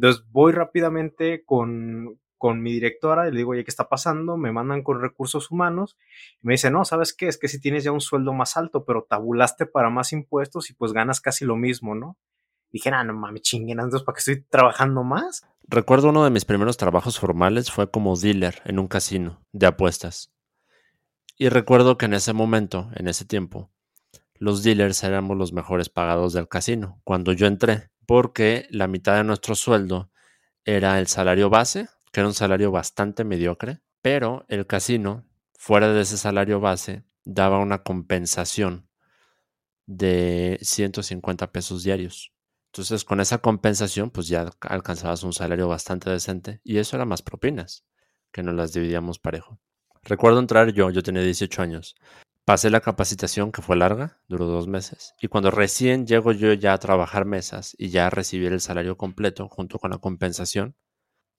Entonces, 0.00 0.24
voy 0.30 0.52
rápidamente 0.52 1.44
con, 1.44 2.18
con 2.38 2.62
mi 2.62 2.72
directora 2.72 3.28
y 3.28 3.32
le 3.32 3.36
digo, 3.36 3.50
oye, 3.50 3.64
¿qué 3.64 3.70
está 3.70 3.90
pasando? 3.90 4.38
Me 4.38 4.50
mandan 4.50 4.82
con 4.82 5.02
recursos 5.02 5.50
humanos 5.50 5.98
y 6.42 6.46
me 6.46 6.54
dice, 6.54 6.70
no, 6.70 6.86
¿sabes 6.86 7.12
qué? 7.12 7.28
Es 7.28 7.36
que 7.36 7.48
si 7.48 7.60
tienes 7.60 7.84
ya 7.84 7.92
un 7.92 8.00
sueldo 8.00 8.32
más 8.32 8.56
alto, 8.56 8.86
pero 8.86 9.06
tabulaste 9.06 9.66
para 9.66 9.90
más 9.90 10.14
impuestos 10.14 10.70
y 10.70 10.72
pues 10.72 10.94
ganas 10.94 11.20
casi 11.20 11.44
lo 11.44 11.56
mismo, 11.56 11.94
¿no? 11.94 12.16
dije, 12.72 12.88
ah, 12.90 13.04
no 13.04 13.12
mames, 13.12 13.42
chinguen, 13.42 13.78
entonces, 13.78 14.02
¿para 14.02 14.14
qué 14.14 14.20
estoy 14.20 14.42
trabajando 14.48 15.02
más? 15.02 15.44
Recuerdo 15.68 16.08
uno 16.08 16.24
de 16.24 16.30
mis 16.30 16.46
primeros 16.46 16.78
trabajos 16.78 17.18
formales 17.18 17.70
fue 17.70 17.90
como 17.90 18.16
dealer 18.16 18.62
en 18.64 18.78
un 18.78 18.88
casino 18.88 19.44
de 19.52 19.66
apuestas. 19.66 20.32
Y 21.36 21.50
recuerdo 21.50 21.98
que 21.98 22.06
en 22.06 22.14
ese 22.14 22.32
momento, 22.32 22.88
en 22.94 23.06
ese 23.06 23.26
tiempo, 23.26 23.70
los 24.34 24.62
dealers 24.62 25.04
éramos 25.04 25.36
los 25.36 25.52
mejores 25.52 25.90
pagados 25.90 26.32
del 26.32 26.48
casino 26.48 27.02
cuando 27.04 27.34
yo 27.34 27.46
entré, 27.46 27.90
porque 28.10 28.66
la 28.70 28.88
mitad 28.88 29.14
de 29.14 29.22
nuestro 29.22 29.54
sueldo 29.54 30.10
era 30.64 30.98
el 30.98 31.06
salario 31.06 31.48
base, 31.48 31.88
que 32.10 32.18
era 32.18 32.26
un 32.26 32.34
salario 32.34 32.72
bastante 32.72 33.22
mediocre, 33.22 33.82
pero 34.02 34.44
el 34.48 34.66
casino, 34.66 35.28
fuera 35.56 35.92
de 35.92 36.00
ese 36.00 36.16
salario 36.16 36.58
base, 36.58 37.04
daba 37.24 37.60
una 37.60 37.84
compensación 37.84 38.88
de 39.86 40.58
150 40.60 41.52
pesos 41.52 41.84
diarios. 41.84 42.32
Entonces, 42.72 43.04
con 43.04 43.20
esa 43.20 43.38
compensación, 43.38 44.10
pues 44.10 44.26
ya 44.26 44.50
alcanzabas 44.62 45.22
un 45.22 45.32
salario 45.32 45.68
bastante 45.68 46.10
decente 46.10 46.60
y 46.64 46.78
eso 46.78 46.96
era 46.96 47.04
más 47.04 47.22
propinas, 47.22 47.84
que 48.32 48.42
nos 48.42 48.56
las 48.56 48.72
dividíamos 48.72 49.20
parejo. 49.20 49.60
Recuerdo 50.02 50.40
entrar 50.40 50.72
yo, 50.72 50.90
yo 50.90 51.04
tenía 51.04 51.22
18 51.22 51.62
años. 51.62 51.94
Pasé 52.44 52.70
la 52.70 52.80
capacitación 52.80 53.52
que 53.52 53.62
fue 53.62 53.76
larga, 53.76 54.20
duró 54.26 54.46
dos 54.46 54.66
meses, 54.66 55.14
y 55.20 55.28
cuando 55.28 55.50
recién 55.50 56.06
llego 56.06 56.32
yo 56.32 56.52
ya 56.52 56.72
a 56.72 56.78
trabajar 56.78 57.24
mesas 57.24 57.74
y 57.78 57.90
ya 57.90 58.06
a 58.06 58.10
recibir 58.10 58.52
el 58.52 58.60
salario 58.60 58.96
completo 58.96 59.48
junto 59.48 59.78
con 59.78 59.90
la 59.90 59.98
compensación, 59.98 60.74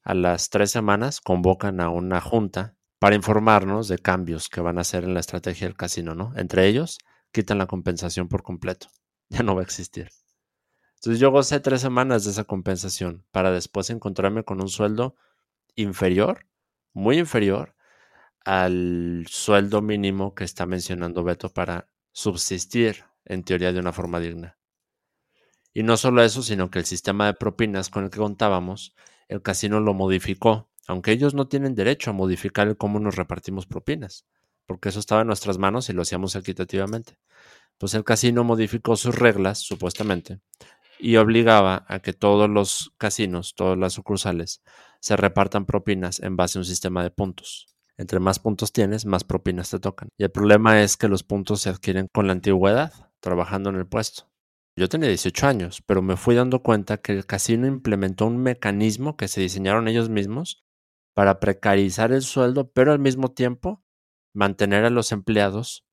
a 0.03 0.13
las 0.13 0.49
tres 0.49 0.71
semanas 0.71 1.19
convocan 1.21 1.79
a 1.81 1.89
una 1.89 2.21
junta 2.21 2.75
para 2.99 3.15
informarnos 3.15 3.87
de 3.87 3.97
cambios 3.97 4.47
que 4.47 4.61
van 4.61 4.77
a 4.77 4.81
hacer 4.81 5.03
en 5.03 5.13
la 5.13 5.19
estrategia 5.19 5.67
del 5.67 5.75
casino, 5.75 6.15
¿no? 6.15 6.33
Entre 6.37 6.67
ellos, 6.67 6.99
quitan 7.31 7.57
la 7.57 7.67
compensación 7.67 8.27
por 8.27 8.43
completo. 8.43 8.87
Ya 9.29 9.43
no 9.43 9.55
va 9.55 9.61
a 9.61 9.63
existir. 9.63 10.09
Entonces 10.95 11.21
yo 11.21 11.31
gocé 11.31 11.61
tres 11.61 11.79
semanas 11.79 12.25
de 12.25 12.31
esa 12.31 12.43
compensación 12.43 13.25
para 13.31 13.49
después 13.49 13.89
encontrarme 13.89 14.43
con 14.43 14.61
un 14.61 14.67
sueldo 14.67 15.15
inferior, 15.75 16.47
muy 16.91 17.17
inferior 17.17 17.73
al 18.45 19.25
sueldo 19.29 19.81
mínimo 19.81 20.33
que 20.33 20.43
está 20.43 20.65
mencionando 20.65 21.23
Beto 21.23 21.49
para 21.49 21.87
subsistir 22.11 23.05
en 23.25 23.43
teoría 23.43 23.71
de 23.71 23.79
una 23.79 23.93
forma 23.93 24.19
digna. 24.19 24.57
Y 25.73 25.83
no 25.83 25.95
solo 25.95 26.23
eso, 26.23 26.43
sino 26.43 26.69
que 26.69 26.79
el 26.79 26.85
sistema 26.85 27.25
de 27.27 27.33
propinas 27.33 27.89
con 27.89 28.03
el 28.03 28.09
que 28.09 28.17
contábamos, 28.17 28.93
el 29.29 29.41
casino 29.41 29.79
lo 29.79 29.93
modificó, 29.93 30.69
aunque 30.87 31.11
ellos 31.11 31.33
no 31.33 31.47
tienen 31.47 31.75
derecho 31.75 32.09
a 32.09 32.13
modificar 32.13 32.67
el 32.67 32.75
cómo 32.75 32.99
nos 32.99 33.15
repartimos 33.15 33.65
propinas, 33.65 34.25
porque 34.65 34.89
eso 34.89 34.99
estaba 34.99 35.21
en 35.21 35.27
nuestras 35.27 35.57
manos 35.57 35.89
y 35.89 35.93
lo 35.93 36.01
hacíamos 36.01 36.35
equitativamente. 36.35 37.17
Pues 37.77 37.93
el 37.93 38.03
casino 38.03 38.43
modificó 38.43 38.97
sus 38.97 39.15
reglas, 39.15 39.59
supuestamente, 39.59 40.41
y 40.99 41.15
obligaba 41.15 41.85
a 41.87 41.99
que 41.99 42.13
todos 42.13 42.49
los 42.49 42.93
casinos, 42.97 43.55
todas 43.55 43.77
las 43.77 43.93
sucursales, 43.93 44.61
se 44.99 45.15
repartan 45.15 45.65
propinas 45.65 46.19
en 46.19 46.35
base 46.35 46.57
a 46.57 46.61
un 46.61 46.65
sistema 46.65 47.01
de 47.01 47.11
puntos. 47.11 47.70
Entre 47.97 48.19
más 48.19 48.39
puntos 48.39 48.71
tienes, 48.71 49.05
más 49.05 49.23
propinas 49.23 49.69
te 49.69 49.79
tocan. 49.79 50.09
Y 50.17 50.23
el 50.23 50.31
problema 50.31 50.81
es 50.81 50.97
que 50.97 51.07
los 51.07 51.23
puntos 51.23 51.61
se 51.61 51.69
adquieren 51.69 52.07
con 52.13 52.27
la 52.27 52.33
antigüedad, 52.33 53.11
trabajando 53.19 53.69
en 53.69 53.75
el 53.75 53.87
puesto. 53.87 54.29
Yo 54.75 54.89
tenía 54.89 55.09
18 55.09 55.47
años, 55.47 55.83
pero 55.85 56.01
me 56.01 56.17
fui 56.17 56.35
dando 56.35 56.63
cuenta 56.63 56.97
que 56.97 57.11
el 57.11 57.25
casino 57.25 57.67
implementó 57.67 58.25
un 58.25 58.37
mecanismo 58.37 59.17
que 59.17 59.27
se 59.27 59.41
diseñaron 59.41 59.87
ellos 59.87 60.09
mismos 60.09 60.63
para 61.13 61.39
precarizar 61.39 62.11
el 62.11 62.21
sueldo, 62.21 62.71
pero 62.71 62.93
al 62.93 62.99
mismo 62.99 63.31
tiempo 63.31 63.83
mantener 64.33 64.85
a 64.85 64.89
los 64.89 65.11
empleados 65.11 65.85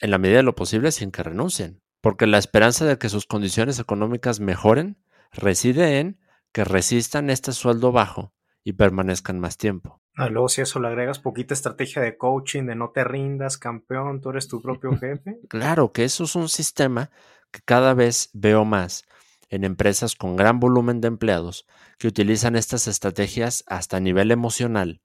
en 0.00 0.10
la 0.10 0.18
medida 0.18 0.38
de 0.38 0.42
lo 0.42 0.54
posible 0.54 0.92
sin 0.92 1.10
que 1.10 1.22
renuncien 1.22 1.84
porque 2.04 2.26
la 2.26 2.36
esperanza 2.36 2.84
de 2.84 2.98
que 2.98 3.08
sus 3.08 3.24
condiciones 3.24 3.78
económicas 3.78 4.38
mejoren 4.38 5.02
reside 5.32 6.00
en 6.00 6.20
que 6.52 6.62
resistan 6.62 7.30
este 7.30 7.52
sueldo 7.52 7.92
bajo 7.92 8.34
y 8.62 8.74
permanezcan 8.74 9.40
más 9.40 9.56
tiempo. 9.56 10.02
Ah, 10.16 10.28
luego 10.28 10.48
si 10.48 10.60
eso 10.60 10.78
le 10.78 10.88
agregas 10.88 11.18
poquita 11.18 11.54
estrategia 11.54 12.00
de 12.00 12.16
coaching, 12.16 12.64
de 12.64 12.76
no 12.76 12.90
te 12.90 13.02
rindas, 13.02 13.58
campeón, 13.58 14.20
tú 14.20 14.30
eres 14.30 14.48
tu 14.48 14.62
propio 14.62 14.96
jefe. 14.96 15.38
claro 15.48 15.92
que 15.92 16.04
eso 16.04 16.24
es 16.24 16.36
un 16.36 16.48
sistema 16.48 17.10
que 17.50 17.60
cada 17.64 17.94
vez 17.94 18.30
veo 18.32 18.64
más 18.64 19.04
en 19.48 19.64
empresas 19.64 20.14
con 20.16 20.36
gran 20.36 20.60
volumen 20.60 21.00
de 21.00 21.08
empleados 21.08 21.66
que 21.98 22.08
utilizan 22.08 22.56
estas 22.56 22.86
estrategias 22.88 23.64
hasta 23.66 23.96
a 23.96 24.00
nivel 24.00 24.30
emocional 24.30 25.02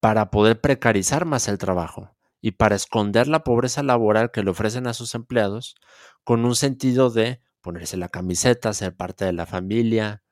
para 0.00 0.30
poder 0.30 0.60
precarizar 0.60 1.24
más 1.24 1.48
el 1.48 1.58
trabajo 1.58 2.16
y 2.40 2.52
para 2.52 2.76
esconder 2.76 3.26
la 3.26 3.42
pobreza 3.42 3.82
laboral 3.82 4.30
que 4.30 4.42
le 4.42 4.50
ofrecen 4.50 4.86
a 4.86 4.94
sus 4.94 5.14
empleados 5.14 5.74
con 6.22 6.44
un 6.44 6.54
sentido 6.54 7.10
de 7.10 7.40
ponerse 7.60 7.96
la 7.96 8.08
camiseta, 8.08 8.72
ser 8.72 8.94
parte 8.94 9.24
de 9.24 9.32
la 9.32 9.46
familia, 9.46 10.22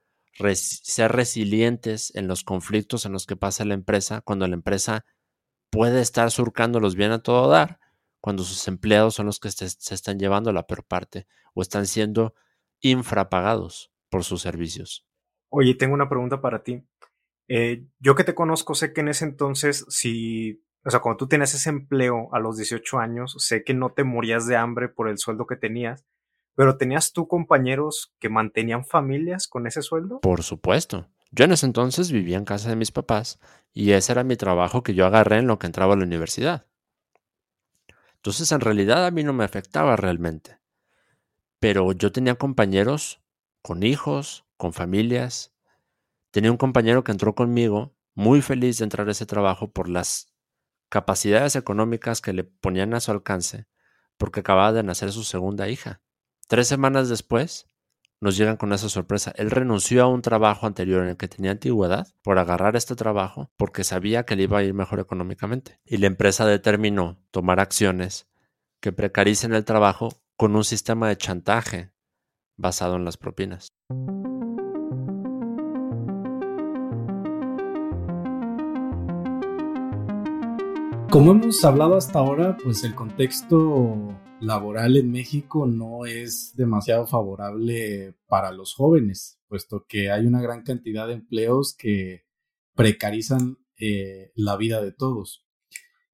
ser 0.54 1.12
resilientes 1.12 2.14
en 2.14 2.28
los 2.28 2.44
conflictos 2.44 3.06
en 3.06 3.12
los 3.12 3.26
que 3.26 3.36
pasa 3.36 3.64
la 3.64 3.74
empresa, 3.74 4.20
cuando 4.20 4.46
la 4.46 4.54
empresa 4.54 5.04
puede 5.70 6.00
estar 6.00 6.30
surcándolos 6.30 6.94
bien 6.96 7.12
a 7.12 7.22
todo 7.22 7.48
dar, 7.48 7.80
cuando 8.20 8.42
sus 8.42 8.66
empleados 8.68 9.14
son 9.14 9.26
los 9.26 9.40
que 9.40 9.50
se, 9.50 9.66
están 9.66 10.18
llevando 10.18 10.52
la 10.52 10.66
peor 10.66 10.84
parte 10.84 11.26
o 11.54 11.62
están 11.62 11.86
siendo 11.86 12.34
infrapagados 12.80 13.92
por 14.08 14.24
sus 14.24 14.42
servicios. 14.42 15.06
Oye, 15.50 15.74
tengo 15.74 15.94
una 15.94 16.08
pregunta 16.08 16.40
para 16.40 16.62
ti. 16.62 16.82
Eh, 17.48 17.86
yo 17.98 18.14
que 18.14 18.24
te 18.24 18.34
conozco, 18.34 18.74
sé 18.74 18.92
que 18.92 19.02
en 19.02 19.08
ese 19.08 19.24
entonces, 19.24 19.84
si 19.88 20.64
o 20.84 20.90
sea, 20.90 21.00
cuando 21.00 21.16
tú 21.16 21.28
tenías 21.28 21.54
ese 21.54 21.70
empleo 21.70 22.28
a 22.32 22.38
los 22.38 22.58
18 22.58 22.98
años, 22.98 23.36
sé 23.38 23.64
que 23.64 23.72
no 23.72 23.92
te 23.92 24.04
morías 24.04 24.46
de 24.46 24.56
hambre 24.56 24.88
por 24.88 25.08
el 25.08 25.16
sueldo 25.18 25.46
que 25.46 25.56
tenías, 25.56 26.04
pero 26.54 26.76
¿tenías 26.76 27.12
tú 27.12 27.26
compañeros 27.26 28.14
que 28.18 28.28
mantenían 28.28 28.84
familias 28.84 29.48
con 29.48 29.66
ese 29.66 29.82
sueldo? 29.82 30.20
Por 30.20 30.42
supuesto. 30.42 31.08
Yo 31.30 31.46
en 31.46 31.52
ese 31.52 31.66
entonces 31.66 32.12
vivía 32.12 32.36
en 32.36 32.44
casa 32.44 32.68
de 32.68 32.76
mis 32.76 32.92
papás 32.92 33.40
y 33.72 33.90
ese 33.90 34.12
era 34.12 34.22
mi 34.22 34.36
trabajo 34.36 34.82
que 34.84 34.94
yo 34.94 35.04
agarré 35.04 35.38
en 35.38 35.48
lo 35.48 35.58
que 35.58 35.66
entraba 35.66 35.94
a 35.94 35.96
la 35.96 36.04
universidad. 36.04 36.66
Entonces 38.16 38.52
en 38.52 38.60
realidad 38.60 39.04
a 39.04 39.10
mí 39.10 39.24
no 39.24 39.32
me 39.32 39.44
afectaba 39.44 39.96
realmente. 39.96 40.58
Pero 41.58 41.92
yo 41.92 42.12
tenía 42.12 42.36
compañeros 42.36 43.20
con 43.62 43.82
hijos, 43.82 44.44
con 44.56 44.72
familias. 44.72 45.52
Tenía 46.30 46.52
un 46.52 46.56
compañero 46.56 47.02
que 47.02 47.12
entró 47.12 47.34
conmigo 47.34 47.96
muy 48.14 48.42
feliz 48.42 48.78
de 48.78 48.84
entrar 48.84 49.08
a 49.08 49.10
ese 49.10 49.26
trabajo 49.26 49.72
por 49.72 49.88
las 49.88 50.32
capacidades 50.88 51.56
económicas 51.56 52.20
que 52.20 52.32
le 52.32 52.44
ponían 52.44 52.94
a 52.94 53.00
su 53.00 53.10
alcance, 53.10 53.66
porque 54.16 54.40
acababa 54.40 54.72
de 54.72 54.84
nacer 54.84 55.10
su 55.10 55.24
segunda 55.24 55.68
hija. 55.68 56.00
Tres 56.54 56.68
semanas 56.68 57.08
después, 57.08 57.66
nos 58.20 58.36
llegan 58.36 58.56
con 58.56 58.72
esa 58.72 58.88
sorpresa. 58.88 59.32
Él 59.34 59.50
renunció 59.50 60.04
a 60.04 60.06
un 60.06 60.22
trabajo 60.22 60.68
anterior 60.68 61.02
en 61.02 61.08
el 61.08 61.16
que 61.16 61.26
tenía 61.26 61.50
antigüedad 61.50 62.06
por 62.22 62.38
agarrar 62.38 62.76
este 62.76 62.94
trabajo 62.94 63.50
porque 63.56 63.82
sabía 63.82 64.22
que 64.22 64.36
le 64.36 64.44
iba 64.44 64.58
a 64.58 64.62
ir 64.62 64.72
mejor 64.72 65.00
económicamente. 65.00 65.80
Y 65.84 65.96
la 65.96 66.06
empresa 66.06 66.46
determinó 66.46 67.18
tomar 67.32 67.58
acciones 67.58 68.28
que 68.80 68.92
precaricen 68.92 69.52
el 69.52 69.64
trabajo 69.64 70.10
con 70.36 70.54
un 70.54 70.62
sistema 70.62 71.08
de 71.08 71.16
chantaje 71.16 71.90
basado 72.56 72.94
en 72.94 73.04
las 73.04 73.16
propinas. 73.16 73.72
Como 81.10 81.32
hemos 81.32 81.64
hablado 81.64 81.96
hasta 81.96 82.20
ahora, 82.20 82.56
pues 82.62 82.84
el 82.84 82.94
contexto 82.94 84.14
laboral 84.44 84.96
en 84.96 85.10
México 85.10 85.66
no 85.66 86.06
es 86.06 86.54
demasiado 86.56 87.06
favorable 87.06 88.16
para 88.26 88.52
los 88.52 88.74
jóvenes, 88.74 89.40
puesto 89.48 89.86
que 89.88 90.10
hay 90.10 90.26
una 90.26 90.42
gran 90.42 90.62
cantidad 90.62 91.06
de 91.06 91.14
empleos 91.14 91.74
que 91.76 92.24
precarizan 92.74 93.58
eh, 93.78 94.32
la 94.34 94.56
vida 94.56 94.82
de 94.82 94.92
todos. 94.92 95.46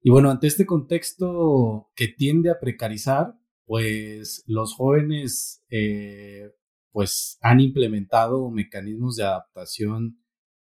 Y 0.01 0.09
bueno, 0.09 0.31
ante 0.31 0.47
este 0.47 0.65
contexto 0.65 1.91
que 1.95 2.07
tiende 2.07 2.49
a 2.49 2.59
precarizar, 2.59 3.35
pues 3.65 4.43
los 4.47 4.73
jóvenes 4.73 5.63
eh, 5.69 6.49
pues 6.91 7.37
han 7.41 7.59
implementado 7.59 8.49
mecanismos 8.49 9.15
de 9.15 9.23
adaptación 9.23 10.21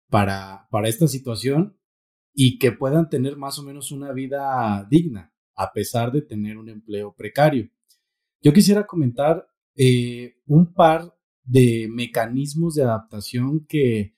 para, 0.09 0.67
para 0.69 0.89
esta 0.89 1.07
situación 1.07 1.77
y 2.33 2.59
que 2.59 2.71
puedan 2.71 3.09
tener 3.09 3.37
más 3.37 3.57
o 3.59 3.63
menos 3.63 3.91
una 3.91 4.11
vida 4.11 4.85
digna, 4.89 5.30
a 5.61 5.71
pesar 5.73 6.11
de 6.11 6.23
tener 6.23 6.57
un 6.57 6.69
empleo 6.69 7.13
precario. 7.15 7.69
Yo 8.41 8.51
quisiera 8.51 8.87
comentar 8.87 9.47
eh, 9.75 10.37
un 10.47 10.73
par 10.73 11.15
de 11.43 11.87
mecanismos 11.87 12.73
de 12.73 12.83
adaptación 12.83 13.67
que, 13.67 14.15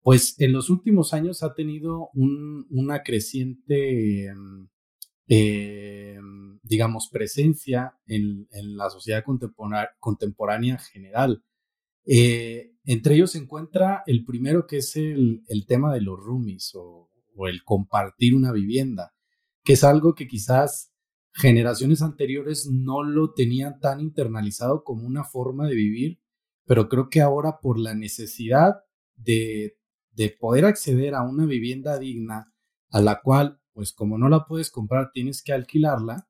pues, 0.00 0.40
en 0.40 0.52
los 0.52 0.70
últimos 0.70 1.12
años 1.12 1.42
ha 1.42 1.54
tenido 1.54 2.08
una 2.14 3.02
creciente, 3.02 4.32
em, 5.28 6.58
digamos, 6.62 7.10
presencia 7.12 7.98
en, 8.06 8.48
la 8.50 8.88
sociedad 8.88 9.22
contemporánea, 10.00 10.78
general. 10.78 11.44
Eh, 12.06 12.72
entre 12.84 13.16
ellos 13.16 13.32
se 13.32 13.38
encuentra 13.38 14.02
el 14.06 14.24
primero 14.24 14.66
que 14.66 14.78
es 14.78 14.96
el, 14.96 15.42
tema 15.68 15.92
de 15.92 16.00
los 16.00 16.18
roomies 16.18 16.72
o 16.74 17.10
el 17.48 17.62
compartir 17.64 18.34
una 18.34 18.52
vivienda, 18.52 19.15
que 19.66 19.72
es 19.72 19.82
algo 19.82 20.14
que 20.14 20.28
quizás 20.28 20.94
generaciones 21.34 22.00
anteriores 22.00 22.68
no 22.70 23.02
lo 23.02 23.34
tenían 23.34 23.80
tan 23.80 24.00
internalizado 24.00 24.84
como 24.84 25.04
una 25.04 25.24
forma 25.24 25.66
de 25.66 25.74
vivir, 25.74 26.20
pero 26.64 26.88
creo 26.88 27.10
que 27.10 27.20
ahora 27.20 27.58
por 27.60 27.78
la 27.78 27.92
necesidad 27.92 28.76
de, 29.16 29.76
de 30.12 30.30
poder 30.30 30.66
acceder 30.66 31.16
a 31.16 31.22
una 31.22 31.46
vivienda 31.46 31.98
digna, 31.98 32.54
a 32.90 33.00
la 33.00 33.20
cual, 33.22 33.60
pues 33.72 33.92
como 33.92 34.18
no 34.18 34.28
la 34.28 34.46
puedes 34.46 34.70
comprar, 34.70 35.10
tienes 35.12 35.42
que 35.42 35.52
alquilarla, 35.52 36.28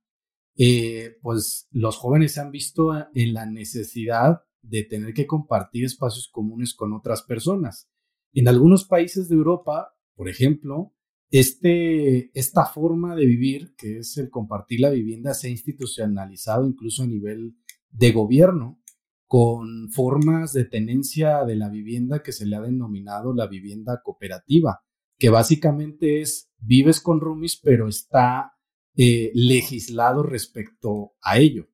eh, 0.57 1.17
pues 1.21 1.69
los 1.71 1.99
jóvenes 1.99 2.33
se 2.33 2.41
han 2.41 2.51
visto 2.51 2.91
en 3.15 3.35
la 3.35 3.45
necesidad 3.45 4.45
de 4.63 4.83
tener 4.83 5.13
que 5.13 5.27
compartir 5.27 5.85
espacios 5.85 6.31
comunes 6.33 6.75
con 6.75 6.95
otras 6.95 7.23
personas. 7.23 7.91
En 8.33 8.49
algunos 8.49 8.87
países 8.87 9.29
de 9.29 9.37
Europa, 9.37 9.95
por 10.15 10.31
ejemplo, 10.31 10.96
este, 11.31 12.31
esta 12.39 12.67
forma 12.67 13.15
de 13.17 13.27
vivir, 13.27 13.75
que 13.77 13.99
es 13.99 14.17
el 14.19 14.31
compartir 14.31 14.81
la 14.81 14.91
vivienda, 14.91 15.35
se 15.35 15.49
ha 15.49 15.51
institucionalizado 15.51 16.67
incluso 16.67 17.03
a 17.03 17.07
nivel 17.07 17.57
de 17.91 18.13
gobierno, 18.13 18.81
con 19.27 19.91
formas 19.91 20.53
de 20.53 20.65
tenencia 20.65 21.45
de 21.45 21.57
la 21.57 21.69
vivienda 21.69 22.23
que 22.23 22.33
se 22.33 22.47
le 22.47 22.57
ha 22.57 22.61
denominado 22.61 23.35
la 23.35 23.49
vivienda 23.49 24.01
cooperativa, 24.05 24.83
que 25.19 25.31
básicamente 25.31 26.21
es 26.21 26.51
vives 26.59 27.01
con 27.01 27.21
roomies, 27.21 27.59
pero 27.61 27.89
está 27.89 28.53
eh, 28.97 29.33
legislado 29.35 30.23
respecto 30.23 31.15
a 31.21 31.39
ello. 31.39 31.69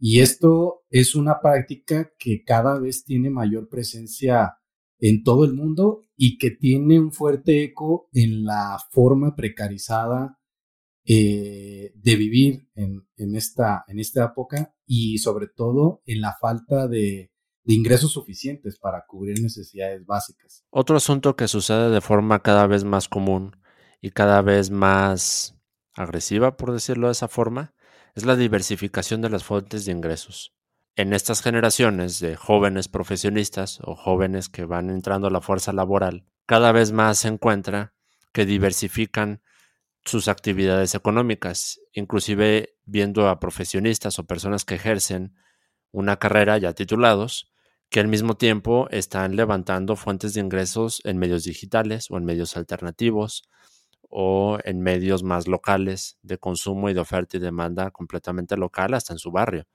Y 0.00 0.20
esto 0.20 0.84
es 0.90 1.14
una 1.14 1.40
práctica 1.40 2.12
que 2.18 2.42
cada 2.44 2.78
vez 2.78 3.04
tiene 3.04 3.30
mayor 3.30 3.68
presencia 3.68 4.58
en 5.00 5.22
todo 5.22 5.44
el 5.44 5.54
mundo 5.54 6.02
y 6.16 6.38
que 6.38 6.50
tiene 6.50 6.98
un 6.98 7.12
fuerte 7.12 7.62
eco 7.62 8.08
en 8.12 8.44
la 8.44 8.78
forma 8.90 9.36
precarizada 9.36 10.38
eh, 11.04 11.92
de 11.94 12.16
vivir 12.16 12.68
en, 12.74 13.06
esta, 13.34 13.84
en 13.88 13.98
esta 13.98 14.24
época 14.26 14.74
y 14.86 15.18
sobre 15.18 15.46
todo 15.46 16.02
en 16.06 16.20
la 16.20 16.36
falta 16.38 16.88
de 16.88 17.30
ingresos 17.64 18.12
suficientes 18.12 18.78
para 18.78 19.04
cubrir 19.06 19.40
necesidades 19.40 20.04
básicas. 20.06 20.64
Otro 20.70 20.96
asunto 20.96 21.36
que 21.36 21.48
sucede 21.48 21.90
de 21.90 22.00
forma 22.00 22.42
cada 22.42 22.66
vez 22.66 22.84
más 22.84 23.08
común 23.08 23.56
y 24.00 24.10
cada 24.10 24.42
vez 24.42 24.70
más 24.70 25.56
agresiva, 25.94 26.56
por 26.56 26.72
decirlo 26.72 27.08
de 27.08 27.12
esa 27.12 27.28
forma, 27.28 27.74
es 28.14 28.24
la 28.24 28.36
diversificación 28.36 29.20
de 29.20 29.30
las 29.30 29.44
fuentes 29.44 29.84
de 29.84 29.92
ingresos 29.92 30.57
en 30.98 31.12
estas 31.12 31.42
generaciones 31.42 32.18
de 32.18 32.34
jóvenes 32.34 32.88
profesionistas 32.88 33.78
o 33.84 33.94
jóvenes 33.94 34.48
que 34.48 34.64
van 34.64 34.90
entrando 34.90 35.28
a 35.28 35.30
la 35.30 35.40
fuerza 35.40 35.72
laboral, 35.72 36.26
cada 36.44 36.72
vez 36.72 36.90
más 36.90 37.18
se 37.18 37.28
encuentra 37.28 37.94
que 38.32 38.44
diversifican 38.44 39.40
sus 40.04 40.26
actividades 40.26 40.96
económicas, 40.96 41.78
inclusive 41.92 42.74
viendo 42.84 43.28
a 43.28 43.38
profesionistas 43.38 44.18
o 44.18 44.26
personas 44.26 44.64
que 44.64 44.74
ejercen 44.74 45.36
una 45.92 46.16
carrera 46.16 46.58
ya 46.58 46.72
titulados, 46.72 47.52
que 47.90 48.00
al 48.00 48.08
mismo 48.08 48.34
tiempo 48.34 48.88
están 48.90 49.36
levantando 49.36 49.94
fuentes 49.94 50.34
de 50.34 50.40
ingresos 50.40 51.00
en 51.04 51.16
medios 51.16 51.44
digitales 51.44 52.10
o 52.10 52.16
en 52.16 52.24
medios 52.24 52.56
alternativos 52.56 53.48
o 54.10 54.58
en 54.64 54.80
medios 54.80 55.22
más 55.22 55.46
locales 55.46 56.18
de 56.22 56.38
consumo 56.38 56.90
y 56.90 56.94
de 56.94 57.00
oferta 57.00 57.36
y 57.36 57.40
demanda 57.40 57.92
completamente 57.92 58.56
local 58.56 58.94
hasta 58.94 59.12
en 59.12 59.20
su 59.20 59.30
barrio. 59.30 59.68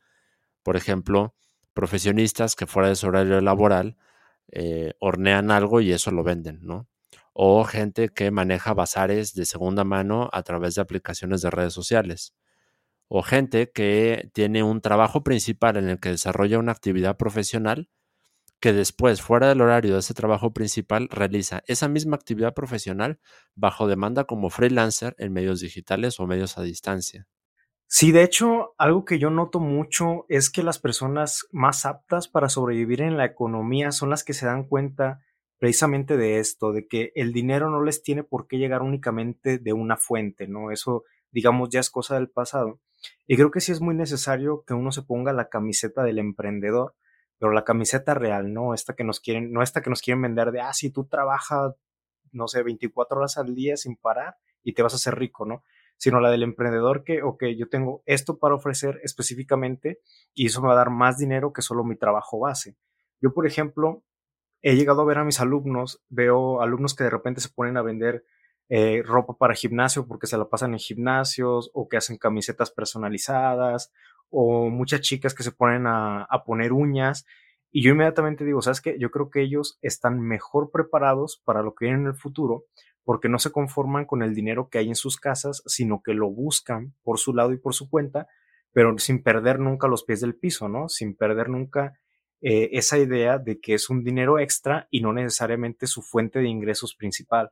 Por 0.63 0.77
ejemplo, 0.77 1.35
profesionistas 1.73 2.55
que 2.55 2.67
fuera 2.67 2.89
de 2.89 2.95
su 2.95 3.07
horario 3.07 3.39
laboral 3.41 3.97
eh, 4.51 4.93
hornean 4.99 5.51
algo 5.51 5.81
y 5.81 5.91
eso 5.91 6.11
lo 6.11 6.23
venden, 6.23 6.59
¿no? 6.63 6.87
O 7.33 7.63
gente 7.63 8.09
que 8.09 8.31
maneja 8.31 8.73
bazares 8.73 9.33
de 9.33 9.45
segunda 9.45 9.83
mano 9.83 10.29
a 10.33 10.43
través 10.43 10.75
de 10.75 10.81
aplicaciones 10.81 11.41
de 11.41 11.49
redes 11.49 11.73
sociales. 11.73 12.33
O 13.07 13.23
gente 13.23 13.71
que 13.71 14.29
tiene 14.33 14.63
un 14.63 14.81
trabajo 14.81 15.23
principal 15.23 15.77
en 15.77 15.89
el 15.89 15.99
que 15.99 16.09
desarrolla 16.09 16.59
una 16.59 16.71
actividad 16.71 17.17
profesional 17.17 17.89
que 18.59 18.71
después, 18.71 19.21
fuera 19.21 19.49
del 19.49 19.59
horario 19.59 19.93
de 19.93 19.99
ese 19.99 20.13
trabajo 20.13 20.53
principal, 20.53 21.09
realiza 21.11 21.63
esa 21.67 21.89
misma 21.89 22.15
actividad 22.15 22.53
profesional 22.53 23.19
bajo 23.55 23.87
demanda 23.87 24.23
como 24.23 24.49
freelancer 24.49 25.15
en 25.19 25.33
medios 25.33 25.59
digitales 25.59 26.17
o 26.19 26.27
medios 26.27 26.57
a 26.57 26.61
distancia. 26.61 27.27
Sí, 27.95 28.11
de 28.11 28.23
hecho, 28.23 28.73
algo 28.79 29.05
que 29.05 29.19
yo 29.19 29.29
noto 29.29 29.59
mucho 29.59 30.25
es 30.27 30.49
que 30.49 30.63
las 30.63 30.79
personas 30.79 31.45
más 31.51 31.85
aptas 31.85 32.27
para 32.27 32.49
sobrevivir 32.49 33.01
en 33.03 33.17
la 33.17 33.25
economía 33.25 33.91
son 33.91 34.09
las 34.09 34.23
que 34.23 34.33
se 34.33 34.47
dan 34.47 34.63
cuenta 34.63 35.21
precisamente 35.59 36.17
de 36.17 36.39
esto, 36.39 36.71
de 36.73 36.87
que 36.87 37.11
el 37.13 37.33
dinero 37.33 37.69
no 37.69 37.83
les 37.83 38.01
tiene 38.01 38.23
por 38.23 38.47
qué 38.47 38.57
llegar 38.57 38.81
únicamente 38.81 39.59
de 39.59 39.73
una 39.73 39.95
fuente, 39.95 40.47
¿no? 40.47 40.71
Eso, 40.71 41.03
digamos, 41.29 41.69
ya 41.69 41.81
es 41.81 41.91
cosa 41.91 42.15
del 42.15 42.31
pasado. 42.31 42.79
Y 43.27 43.35
creo 43.35 43.51
que 43.51 43.61
sí 43.61 43.71
es 43.71 43.79
muy 43.79 43.93
necesario 43.93 44.63
que 44.65 44.73
uno 44.73 44.91
se 44.91 45.03
ponga 45.03 45.31
la 45.31 45.49
camiseta 45.49 46.01
del 46.01 46.17
emprendedor, 46.17 46.95
pero 47.37 47.51
la 47.51 47.63
camiseta 47.63 48.15
real, 48.15 48.53
¿no? 48.53 48.73
Esta 48.73 48.95
que 48.95 49.03
nos 49.03 49.19
quieren, 49.19 49.51
no 49.53 49.61
esta 49.61 49.83
que 49.83 49.91
nos 49.91 50.01
quieren 50.01 50.23
vender 50.23 50.51
de, 50.51 50.61
ah, 50.61 50.73
si 50.73 50.89
tú 50.89 51.05
trabajas, 51.05 51.75
no 52.31 52.47
sé, 52.47 52.63
24 52.63 53.19
horas 53.19 53.37
al 53.37 53.53
día 53.53 53.77
sin 53.77 53.97
parar 53.97 54.37
y 54.63 54.73
te 54.73 54.81
vas 54.81 54.93
a 54.93 54.95
hacer 54.95 55.13
rico, 55.13 55.45
¿no? 55.45 55.61
Sino 56.03 56.19
la 56.19 56.29
del 56.29 56.43
emprendedor 56.43 57.05
que, 57.05 57.23
ok, 57.23 57.45
yo 57.57 57.69
tengo 57.69 58.03
esto 58.05 58.37
para 58.37 58.55
ofrecer 58.55 58.99
específicamente 59.03 60.01
y 60.33 60.47
eso 60.47 60.61
me 60.61 60.67
va 60.67 60.73
a 60.73 60.75
dar 60.75 60.89
más 60.89 61.17
dinero 61.17 61.53
que 61.53 61.61
solo 61.61 61.85
mi 61.85 61.95
trabajo 61.95 62.39
base. 62.39 62.75
Yo, 63.21 63.33
por 63.33 63.47
ejemplo, 63.47 64.03
he 64.61 64.75
llegado 64.75 65.01
a 65.01 65.05
ver 65.05 65.19
a 65.19 65.23
mis 65.23 65.39
alumnos, 65.39 66.03
veo 66.09 66.61
alumnos 66.61 66.93
que 66.93 67.05
de 67.05 67.09
repente 67.09 67.39
se 67.39 67.47
ponen 67.47 67.77
a 67.77 67.83
vender 67.83 68.25
eh, 68.67 69.01
ropa 69.01 69.37
para 69.37 69.55
gimnasio 69.55 70.05
porque 70.05 70.27
se 70.27 70.37
la 70.37 70.49
pasan 70.49 70.73
en 70.73 70.79
gimnasios 70.79 71.71
o 71.73 71.87
que 71.87 71.95
hacen 71.95 72.17
camisetas 72.17 72.69
personalizadas 72.69 73.93
o 74.29 74.67
muchas 74.69 74.99
chicas 74.99 75.33
que 75.33 75.43
se 75.43 75.53
ponen 75.53 75.87
a, 75.87 76.23
a 76.23 76.43
poner 76.43 76.73
uñas 76.73 77.25
y 77.71 77.81
yo 77.81 77.91
inmediatamente 77.91 78.43
digo, 78.43 78.61
¿sabes 78.61 78.81
qué? 78.81 78.97
Yo 78.99 79.09
creo 79.09 79.29
que 79.29 79.41
ellos 79.41 79.79
están 79.81 80.19
mejor 80.19 80.69
preparados 80.69 81.41
para 81.45 81.61
lo 81.61 81.75
que 81.75 81.85
viene 81.85 82.01
en 82.01 82.07
el 82.07 82.15
futuro 82.15 82.65
porque 83.03 83.29
no 83.29 83.39
se 83.39 83.51
conforman 83.51 84.05
con 84.05 84.23
el 84.23 84.33
dinero 84.33 84.69
que 84.69 84.77
hay 84.77 84.87
en 84.87 84.95
sus 84.95 85.17
casas, 85.17 85.61
sino 85.65 86.01
que 86.03 86.13
lo 86.13 86.29
buscan 86.29 86.93
por 87.03 87.19
su 87.19 87.33
lado 87.33 87.53
y 87.53 87.57
por 87.57 87.73
su 87.73 87.89
cuenta, 87.89 88.27
pero 88.71 88.97
sin 88.97 89.23
perder 89.23 89.59
nunca 89.59 89.87
los 89.87 90.03
pies 90.03 90.21
del 90.21 90.35
piso, 90.35 90.69
¿no? 90.69 90.89
Sin 90.89 91.15
perder 91.15 91.49
nunca 91.49 91.99
eh, 92.41 92.69
esa 92.73 92.97
idea 92.97 93.37
de 93.37 93.59
que 93.59 93.73
es 93.73 93.89
un 93.89 94.03
dinero 94.03 94.39
extra 94.39 94.87
y 94.91 95.01
no 95.01 95.13
necesariamente 95.13 95.87
su 95.87 96.01
fuente 96.01 96.39
de 96.39 96.49
ingresos 96.49 96.95
principal. 96.95 97.51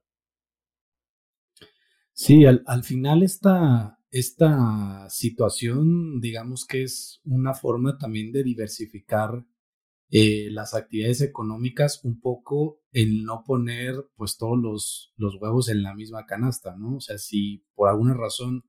Sí, 2.14 2.46
al, 2.46 2.64
al 2.66 2.84
final 2.84 3.24
esta, 3.24 4.00
esta 4.12 5.10
situación, 5.10 6.20
digamos 6.20 6.66
que 6.66 6.84
es 6.84 7.22
una 7.24 7.54
forma 7.54 7.98
también 7.98 8.32
de 8.32 8.44
diversificar 8.44 9.46
eh, 10.14 10.50
las 10.52 10.74
actividades 10.74 11.22
económicas 11.22 12.04
un 12.04 12.20
poco 12.20 12.82
el 12.92 13.24
no 13.24 13.46
poner 13.46 13.96
pues 14.18 14.38
todos 14.38 14.60
los, 14.60 15.14
los, 15.16 15.42
huevos 15.42 15.70
en 15.70 15.84
la 15.84 15.96
misma 15.96 16.26
canasta, 16.26 16.76
¿no? 16.76 16.98
O 16.98 17.00
sea, 17.00 17.18
si 17.18 17.66
por 17.76 17.88
alguna 17.88 18.14
razón 18.14 18.66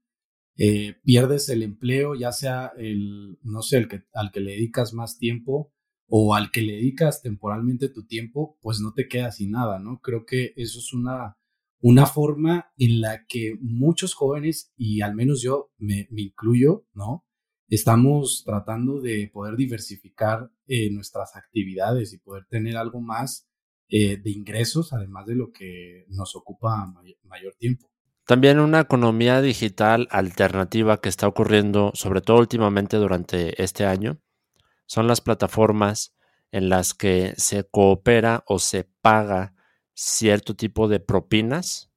eh, 0.56 1.00
pierdes 1.02 1.48
el 1.48 1.64
empleo, 1.64 2.14
ya 2.14 2.30
sea 2.30 2.72
el, 2.76 3.40
no 3.42 3.62
sé, 3.62 3.78
el 3.78 3.88
que, 3.88 4.04
al 4.12 4.30
que 4.30 4.38
le 4.38 4.52
dedicas 4.52 4.94
más 4.94 5.18
tiempo 5.18 5.72
o 6.06 6.36
al 6.36 6.52
que 6.52 6.62
le 6.62 6.74
dedicas 6.74 7.22
temporalmente 7.22 7.88
tu 7.88 8.06
tiempo, 8.06 8.56
pues 8.60 8.78
no 8.78 8.92
te 8.92 9.08
quedas 9.08 9.38
sin 9.38 9.50
nada, 9.50 9.80
¿no? 9.80 9.98
Creo 10.00 10.24
que 10.24 10.52
eso 10.54 10.78
es 10.78 10.92
una, 10.92 11.38
una 11.80 12.06
forma 12.06 12.70
en 12.76 13.00
la 13.00 13.26
que 13.26 13.56
muchos 13.60 14.14
jóvenes, 14.14 14.72
y 14.76 15.00
al 15.00 15.16
menos 15.16 15.42
yo 15.42 15.72
me, 15.76 16.06
me 16.12 16.22
incluyo, 16.22 16.86
¿no? 16.92 17.26
estamos 17.74 18.42
tratando 18.44 19.00
de 19.00 19.30
poder 19.32 19.56
diversificar 19.56 20.50
eh, 20.74 20.90
nuestras 20.90 21.36
actividades 21.36 22.14
y 22.14 22.18
poder 22.18 22.46
tener 22.46 22.78
algo 22.78 23.02
más 23.02 23.46
eh, 23.90 24.16
de 24.16 24.30
ingresos, 24.30 24.94
además 24.94 25.26
de 25.26 25.34
lo 25.34 25.52
que 25.52 26.06
nos 26.08 26.34
ocupa 26.34 26.90
mayor 27.24 27.54
tiempo. 27.58 27.90
También 28.24 28.58
una 28.58 28.80
economía 28.80 29.42
digital 29.42 30.08
alternativa 30.10 31.02
que 31.02 31.10
está 31.10 31.28
ocurriendo, 31.28 31.90
sobre 31.92 32.22
todo 32.22 32.38
últimamente 32.38 32.96
durante 32.96 33.62
este 33.62 33.84
año, 33.84 34.18
son 34.86 35.06
las 35.06 35.20
plataformas 35.20 36.14
en 36.52 36.70
las 36.70 36.94
que 36.94 37.34
se 37.36 37.64
coopera 37.64 38.42
o 38.46 38.58
se 38.58 38.84
paga 39.02 39.54
cierto 39.92 40.56
tipo 40.56 40.88
de 40.88 41.00
propinas 41.00 41.90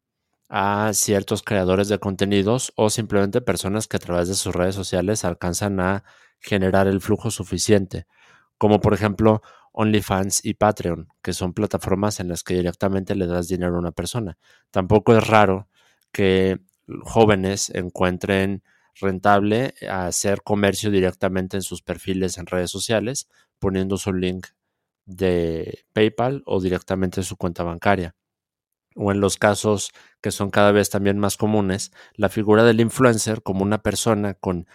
a 0.50 0.92
ciertos 0.92 1.44
creadores 1.44 1.88
de 1.88 2.00
contenidos 2.00 2.74
o 2.76 2.90
simplemente 2.90 3.40
personas 3.40 3.88
que 3.88 3.96
a 3.96 4.02
través 4.02 4.28
de 4.28 4.36
sus 4.36 4.54
redes 4.54 4.76
sociales 4.76 5.24
alcanzan 5.24 5.80
a 5.80 6.04
generar 6.42 6.88
el 6.88 7.00
flujo 7.00 7.32
suficiente, 7.32 8.06
como 8.58 8.80
por 8.80 8.94
ejemplo 8.94 9.42
OnlyFans 9.72 10.46
y 10.46 10.54
Patreon, 10.54 11.10
que 11.22 11.34
son 11.34 11.54
plataformas 11.54 12.20
en 12.20 12.30
las 12.30 12.44
que 12.44 12.56
directamente 12.56 13.16
le 13.16 13.28
das 13.28 13.48
dinero 13.48 13.76
a 13.76 13.80
una 13.80 13.92
persona. 13.92 14.38
Tampoco 14.72 15.16
es 15.18 15.28
raro 15.28 15.68
que 16.12 16.60
jóvenes 17.04 17.70
encuentren 17.72 18.64
rentable 19.00 19.74
hacer 19.90 20.42
comercio 20.44 20.90
directamente 20.92 21.58
en 21.58 21.64
sus 21.64 21.82
perfiles 21.82 22.38
en 22.38 22.46
redes 22.46 22.72
sociales, 22.72 23.28
poniendo 23.60 23.98
su 23.98 24.14
link 24.14 24.48
de 25.06 25.86
PayPal 25.94 26.44
o 26.46 26.62
directamente 26.62 27.20
en 27.20 27.26
su 27.26 27.36
cuenta 27.36 27.64
bancaria 27.64 28.16
o 28.96 29.12
en 29.12 29.20
los 29.20 29.38
casos 29.38 29.92
que 30.22 30.32
son 30.32 30.50
cada 30.50 30.72
vez 30.72 30.90
también 30.90 31.20
más 31.20 31.38
comunes, 31.38 31.92
la 32.14 32.30
figura 32.30 32.64
del 32.64 32.80
influencer 32.80 33.44
como 33.44 33.64
una 33.64 33.82
persona 33.84 34.34
con 34.34 34.68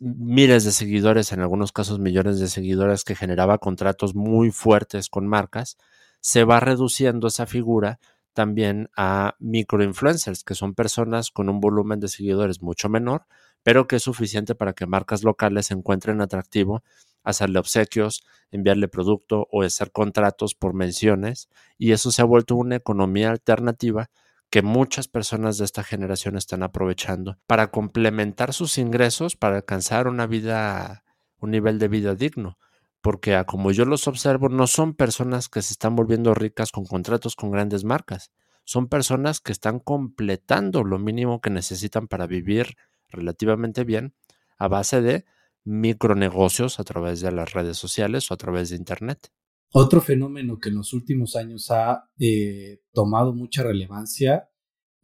miles 0.00 0.64
de 0.64 0.72
seguidores, 0.72 1.32
en 1.32 1.40
algunos 1.40 1.72
casos 1.72 1.98
millones 1.98 2.38
de 2.38 2.48
seguidores, 2.48 3.04
que 3.04 3.14
generaba 3.14 3.58
contratos 3.58 4.14
muy 4.14 4.50
fuertes 4.50 5.08
con 5.08 5.26
marcas, 5.26 5.76
se 6.20 6.44
va 6.44 6.60
reduciendo 6.60 7.28
esa 7.28 7.46
figura 7.46 8.00
también 8.32 8.88
a 8.96 9.34
microinfluencers, 9.40 10.44
que 10.44 10.54
son 10.54 10.74
personas 10.74 11.30
con 11.30 11.48
un 11.48 11.60
volumen 11.60 12.00
de 12.00 12.08
seguidores 12.08 12.62
mucho 12.62 12.88
menor, 12.88 13.26
pero 13.62 13.88
que 13.88 13.96
es 13.96 14.02
suficiente 14.02 14.54
para 14.54 14.72
que 14.72 14.86
marcas 14.86 15.24
locales 15.24 15.70
encuentren 15.70 16.20
atractivo 16.20 16.82
hacerle 17.24 17.58
obsequios, 17.58 18.24
enviarle 18.50 18.88
producto 18.88 19.48
o 19.50 19.62
hacer 19.62 19.92
contratos 19.92 20.54
por 20.54 20.72
menciones. 20.74 21.48
Y 21.76 21.92
eso 21.92 22.10
se 22.10 22.22
ha 22.22 22.24
vuelto 22.24 22.56
una 22.56 22.76
economía 22.76 23.30
alternativa 23.30 24.10
que 24.50 24.62
muchas 24.62 25.08
personas 25.08 25.58
de 25.58 25.64
esta 25.64 25.84
generación 25.84 26.36
están 26.36 26.62
aprovechando 26.62 27.38
para 27.46 27.70
complementar 27.70 28.54
sus 28.54 28.78
ingresos 28.78 29.36
para 29.36 29.56
alcanzar 29.56 30.08
una 30.08 30.26
vida, 30.26 31.04
un 31.38 31.50
nivel 31.50 31.78
de 31.78 31.88
vida 31.88 32.14
digno. 32.14 32.58
Porque 33.00 33.42
como 33.46 33.70
yo 33.70 33.84
los 33.84 34.08
observo, 34.08 34.48
no 34.48 34.66
son 34.66 34.94
personas 34.94 35.48
que 35.48 35.62
se 35.62 35.72
están 35.72 35.94
volviendo 35.94 36.34
ricas 36.34 36.72
con 36.72 36.84
contratos 36.84 37.36
con 37.36 37.50
grandes 37.50 37.84
marcas. 37.84 38.30
Son 38.64 38.88
personas 38.88 39.40
que 39.40 39.52
están 39.52 39.78
completando 39.78 40.82
lo 40.82 40.98
mínimo 40.98 41.40
que 41.40 41.50
necesitan 41.50 42.08
para 42.08 42.26
vivir 42.26 42.76
relativamente 43.08 43.84
bien 43.84 44.14
a 44.58 44.68
base 44.68 45.00
de 45.00 45.24
micronegocios 45.64 46.80
a 46.80 46.84
través 46.84 47.20
de 47.20 47.30
las 47.30 47.52
redes 47.52 47.76
sociales 47.76 48.30
o 48.30 48.34
a 48.34 48.36
través 48.36 48.70
de 48.70 48.76
Internet. 48.76 49.30
Otro 49.70 50.00
fenómeno 50.00 50.58
que 50.58 50.70
en 50.70 50.76
los 50.76 50.92
últimos 50.94 51.36
años 51.36 51.70
ha 51.70 52.10
eh, 52.18 52.80
tomado 52.92 53.34
mucha 53.34 53.62
relevancia 53.62 54.48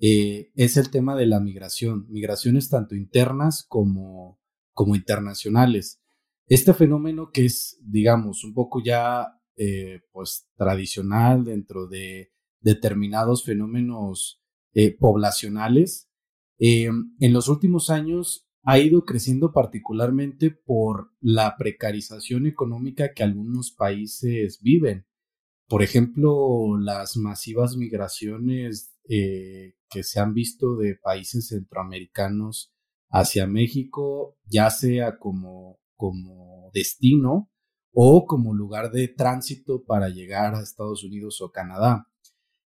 eh, 0.01 0.51
es 0.55 0.77
el 0.77 0.91
tema 0.91 1.15
de 1.17 1.27
la 1.27 1.39
migración, 1.39 2.07
migraciones 2.09 2.71
tanto 2.71 2.95
internas 2.95 3.65
como, 3.69 4.41
como 4.73 4.97
internacionales. 4.97 6.01
Este 6.47 6.73
fenómeno 6.73 7.31
que 7.31 7.45
es, 7.45 7.79
digamos, 7.83 8.43
un 8.43 8.55
poco 8.55 8.83
ya 8.83 9.39
eh, 9.57 10.01
pues 10.13 10.49
tradicional 10.57 11.45
dentro 11.45 11.87
de 11.87 12.33
determinados 12.61 13.45
fenómenos 13.45 14.41
poblacionales, 14.99 16.11
en 16.59 17.33
los 17.33 17.49
últimos 17.49 17.91
años 17.91 18.49
ha 18.65 18.79
ido 18.79 19.05
creciendo 19.05 19.53
particularmente 19.53 20.51
por 20.51 21.11
la 21.21 21.57
precarización 21.57 22.47
económica 22.47 23.13
que 23.13 23.23
algunos 23.23 23.73
países 23.73 24.61
viven. 24.63 25.07
Por 25.69 25.83
ejemplo, 25.83 26.79
las 26.79 27.17
masivas 27.17 27.77
migraciones 27.77 28.95
eh, 29.09 29.75
que 29.91 30.03
se 30.03 30.19
han 30.19 30.33
visto 30.33 30.77
de 30.77 30.97
países 30.97 31.49
centroamericanos 31.49 32.73
hacia 33.11 33.47
México, 33.47 34.39
ya 34.47 34.71
sea 34.71 35.19
como, 35.19 35.79
como 35.97 36.71
destino 36.73 37.51
o 37.93 38.27
como 38.27 38.55
lugar 38.55 38.91
de 38.91 39.09
tránsito 39.09 39.85
para 39.85 40.09
llegar 40.09 40.55
a 40.55 40.63
Estados 40.63 41.05
Unidos 41.05 41.41
o 41.43 41.53
Canadá. 41.53 42.09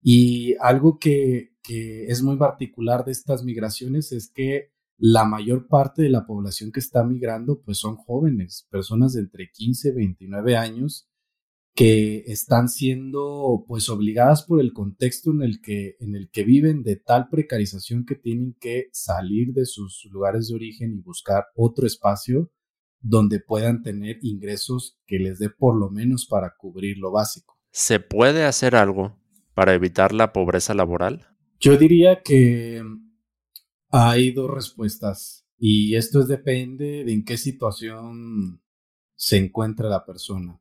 Y 0.02 0.56
algo 0.60 0.98
que, 0.98 1.54
que 1.62 2.06
es 2.06 2.22
muy 2.22 2.36
particular 2.36 3.04
de 3.04 3.12
estas 3.12 3.44
migraciones 3.44 4.12
es 4.12 4.30
que 4.30 4.75
la 4.98 5.24
mayor 5.24 5.68
parte 5.68 6.02
de 6.02 6.08
la 6.08 6.26
población 6.26 6.72
que 6.72 6.80
está 6.80 7.04
migrando 7.04 7.60
pues 7.60 7.78
son 7.78 7.96
jóvenes, 7.96 8.66
personas 8.70 9.12
de 9.12 9.20
entre 9.20 9.50
15 9.50 9.88
y 9.88 9.92
29 9.92 10.56
años 10.56 11.08
que 11.74 12.24
están 12.26 12.70
siendo 12.70 13.64
pues 13.68 13.90
obligadas 13.90 14.42
por 14.44 14.60
el 14.62 14.72
contexto 14.72 15.30
en 15.30 15.42
el 15.42 15.60
que 15.60 15.96
en 16.00 16.14
el 16.14 16.30
que 16.30 16.42
viven 16.42 16.82
de 16.82 16.96
tal 16.96 17.28
precarización 17.28 18.06
que 18.06 18.14
tienen 18.14 18.56
que 18.58 18.88
salir 18.92 19.52
de 19.52 19.66
sus 19.66 20.08
lugares 20.10 20.48
de 20.48 20.54
origen 20.54 20.94
y 20.94 21.02
buscar 21.02 21.44
otro 21.54 21.86
espacio 21.86 22.50
donde 23.00 23.40
puedan 23.40 23.82
tener 23.82 24.18
ingresos 24.22 24.98
que 25.06 25.18
les 25.18 25.38
dé 25.38 25.50
por 25.50 25.76
lo 25.76 25.90
menos 25.90 26.26
para 26.26 26.54
cubrir 26.56 26.96
lo 26.96 27.12
básico. 27.12 27.58
¿Se 27.70 28.00
puede 28.00 28.44
hacer 28.44 28.74
algo 28.74 29.18
para 29.54 29.74
evitar 29.74 30.12
la 30.12 30.32
pobreza 30.32 30.72
laboral? 30.72 31.26
Yo 31.60 31.76
diría 31.76 32.22
que 32.22 32.82
hay 33.90 34.32
dos 34.32 34.50
respuestas 34.50 35.46
y 35.58 35.94
esto 35.94 36.24
depende 36.24 37.04
de 37.04 37.12
en 37.12 37.24
qué 37.24 37.36
situación 37.36 38.62
se 39.14 39.38
encuentra 39.38 39.88
la 39.88 40.04
persona. 40.04 40.60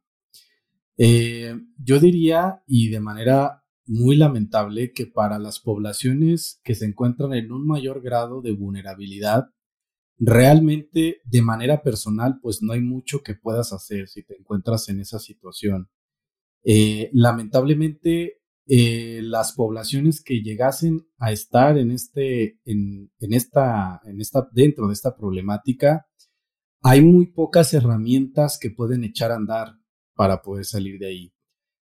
Eh, 0.98 1.56
yo 1.78 2.00
diría, 2.00 2.64
y 2.68 2.90
de 2.90 3.00
manera 3.00 3.64
muy 3.86 4.16
lamentable, 4.16 4.94
que 4.94 5.06
para 5.06 5.38
las 5.40 5.60
poblaciones 5.60 6.60
que 6.64 6.76
se 6.76 6.86
encuentran 6.86 7.34
en 7.34 7.52
un 7.52 7.68
mayor 7.68 8.02
grado 8.02 8.42
de 8.42 8.54
vulnerabilidad, 8.54 9.50
realmente 10.18 11.22
de 11.26 11.42
manera 11.42 11.84
personal, 11.84 12.40
pues 12.42 12.62
no 12.62 12.74
hay 12.74 12.82
mucho 12.82 13.22
que 13.22 13.36
puedas 13.36 13.74
hacer 13.74 14.08
si 14.08 14.24
te 14.24 14.38
encuentras 14.38 14.88
en 14.90 15.02
esa 15.02 15.20
situación. 15.20 15.90
Eh, 16.64 17.10
lamentablemente, 17.14 18.42
eh, 18.68 19.20
las 19.24 19.54
poblaciones 19.54 20.24
que 20.24 20.42
llegasen 20.42 21.08
a 21.18 21.32
estar 21.32 21.78
en 21.78 21.92
este, 21.92 22.60
en, 22.66 23.12
esta, 23.20 24.02
en 24.06 24.20
esta, 24.20 24.48
dentro 24.52 24.88
de 24.88 24.94
esta 24.94 25.16
problemática, 25.16 26.08
hay 26.82 27.02
muy 27.02 27.28
pocas 27.28 27.74
herramientas 27.74 28.58
que 28.60 28.72
pueden 28.72 29.04
echar 29.04 29.32
a 29.32 29.36
andar 29.36 29.76
para 30.16 30.42
poder 30.42 30.66
salir 30.66 31.00
de 31.00 31.08
ahí. 31.08 31.34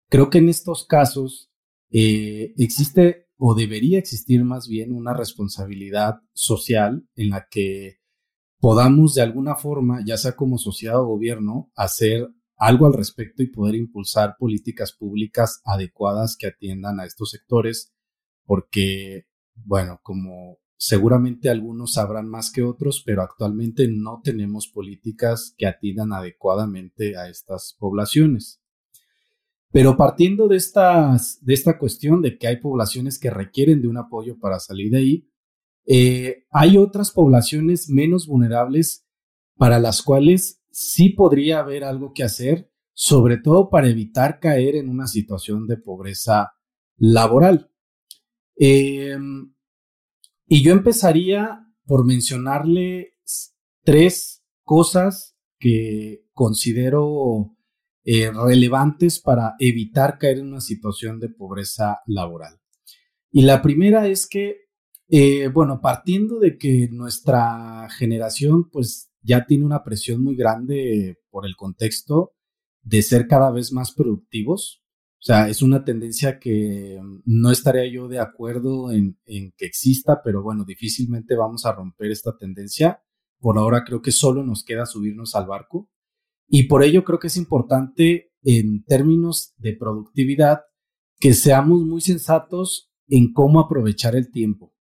Creo 0.10 0.30
que 0.30 0.40
en 0.40 0.50
estos 0.50 0.86
casos 0.86 1.52
eh, 1.90 2.54
existe 2.58 3.28
o 3.38 3.56
debería 3.56 4.00
existir 4.00 4.44
más 4.44 4.68
bien 4.68 4.94
una 4.94 5.14
responsabilidad 5.14 6.16
social 6.34 7.08
en 7.16 7.30
la 7.30 7.48
que 7.50 7.98
podamos 8.60 9.16
de 9.16 9.22
alguna 9.22 9.56
forma, 9.56 10.04
ya 10.06 10.18
sea 10.18 10.36
como 10.36 10.58
sociedad 10.58 11.02
o 11.02 11.08
gobierno, 11.08 11.72
hacer 11.76 12.30
algo 12.58 12.86
al 12.86 12.94
respecto 12.94 13.44
y 13.44 13.48
poder 13.48 13.76
impulsar 13.76 14.36
políticas 14.38 14.94
públicas 14.94 15.62
adecuadas 15.66 16.38
que 16.38 16.48
atiendan 16.48 17.00
a 17.00 17.06
estos 17.06 17.32
sectores, 17.32 17.94
porque, 18.46 19.28
bueno, 19.56 20.00
como 20.04 20.60
seguramente 20.78 21.50
algunos 21.50 21.94
sabrán 21.94 22.28
más 22.28 22.52
que 22.52 22.62
otros, 22.62 23.04
pero 23.06 23.22
actualmente 23.22 23.88
no 23.88 24.22
tenemos 24.24 24.68
políticas 24.68 25.56
que 25.58 25.66
atiendan 25.66 26.14
adecuadamente 26.14 27.18
a 27.18 27.30
estas 27.30 27.76
poblaciones. 27.80 28.62
Pero 29.72 29.98
partiendo 29.98 30.48
de, 30.48 30.58
estas, 30.58 31.44
de 31.44 31.54
esta 31.54 31.80
cuestión 31.80 32.22
de 32.22 32.38
que 32.38 32.48
hay 32.48 32.58
poblaciones 32.58 33.18
que 33.18 33.30
requieren 33.32 33.82
de 33.82 33.88
un 33.88 33.98
apoyo 33.98 34.38
para 34.40 34.60
salir 34.60 34.92
de 34.92 34.98
ahí, 34.98 35.30
eh, 35.86 36.46
hay 36.52 36.78
otras 36.78 37.12
poblaciones 37.12 37.90
menos 37.90 38.28
vulnerables 38.28 39.06
para 39.58 39.80
las 39.80 40.02
cuales 40.02 40.63
sí 40.74 41.10
podría 41.10 41.60
haber 41.60 41.84
algo 41.84 42.14
que 42.14 42.24
hacer, 42.24 42.70
sobre 42.94 43.38
todo 43.38 43.70
para 43.70 43.88
evitar 43.88 44.40
caer 44.40 44.76
en 44.76 44.90
una 44.90 45.08
situación 45.08 45.68
de 45.68 45.78
pobreza 45.78 46.54
laboral. 46.98 47.72
Em, 48.56 49.54
y 50.48 50.64
yo 50.64 50.74
empezaría 50.74 51.60
por 51.86 52.06
mencionarle 52.06 53.14
tres 53.84 54.44
cosas 54.64 55.38
que 55.60 56.26
considero 56.34 57.56
eh, 58.04 58.32
relevantes 58.32 59.20
para 59.20 59.56
evitar 59.60 60.18
caer 60.18 60.40
en 60.40 60.48
una 60.48 60.62
situación 60.62 61.20
de 61.20 61.30
pobreza 61.30 62.00
laboral. 62.08 62.60
Y 63.32 63.44
la 63.44 63.62
primera 63.62 64.08
es 64.08 64.28
que, 64.28 64.70
eh, 65.10 65.48
bueno, 65.50 65.82
partiendo 65.82 66.40
de 66.40 66.58
que 66.58 66.90
nuestra 66.92 67.88
generación, 67.92 68.70
pues 68.70 69.13
ya 69.24 69.46
tiene 69.46 69.66
una 69.66 69.84
presión 69.84 70.24
muy 70.24 70.36
grande 70.36 71.20
por 71.30 71.46
el 71.46 71.56
contexto 71.56 72.34
de 72.82 73.02
ser 73.02 73.28
cada 73.28 73.52
vez 73.52 73.72
más 73.72 73.94
productivos. 73.94 74.84
O 75.14 75.26
sea, 75.26 75.48
es 75.48 75.62
una 75.62 75.86
tendencia 75.86 76.38
que 76.38 77.00
no 77.26 77.50
estaría 77.50 77.90
yo 77.90 78.10
de 78.10 78.20
acuerdo 78.20 78.92
en, 78.92 79.18
que 79.26 79.66
exista, 79.66 80.22
pero 80.22 80.44
bueno, 80.44 80.66
difícilmente 80.66 81.36
vamos 81.36 81.66
a 81.66 81.72
romper 81.72 82.12
esta 82.12 82.38
tendencia. 82.38 83.02
Por 83.40 83.58
ahora 83.58 83.86
creo 83.86 84.02
que 84.02 84.12
solo 84.12 84.44
nos 84.44 84.66
queda 84.66 84.86
subirnos 84.86 85.34
al 85.36 85.48
barco. 85.48 85.90
Y 86.50 86.64
por 86.64 86.84
ello 86.84 87.06
creo 87.06 87.20
que 87.20 87.28
es 87.28 87.38
importante 87.38 88.34
en 88.44 88.84
términos 88.84 89.54
de 89.58 89.78
productividad 89.78 90.62
que 91.20 91.34
seamos 91.34 91.84
muy 91.84 92.02
sensatos 92.02 92.92
en 93.08 93.32
cómo 93.32 93.62
aprovechar 93.62 94.18
el 94.18 94.30
tiempo. 94.30 94.74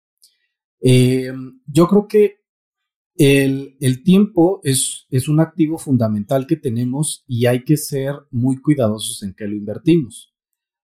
Eh, 0.81 1.33
yo 1.67 1.87
creo 1.87 2.09
que 2.09 2.40
el, 3.21 4.03
tiempo 4.03 4.61
es, 4.65 5.07
un 5.29 5.41
activo 5.41 5.79
fundamental 5.79 6.47
que 6.47 6.57
tenemos 6.57 7.25
y 7.27 7.47
hay 7.47 7.65
que 7.65 7.77
ser 7.77 8.15
muy 8.31 8.61
cuidadosos 8.61 9.23
en 9.23 9.35
qué 9.35 9.47
lo 9.47 9.55
invertimos 9.55 10.31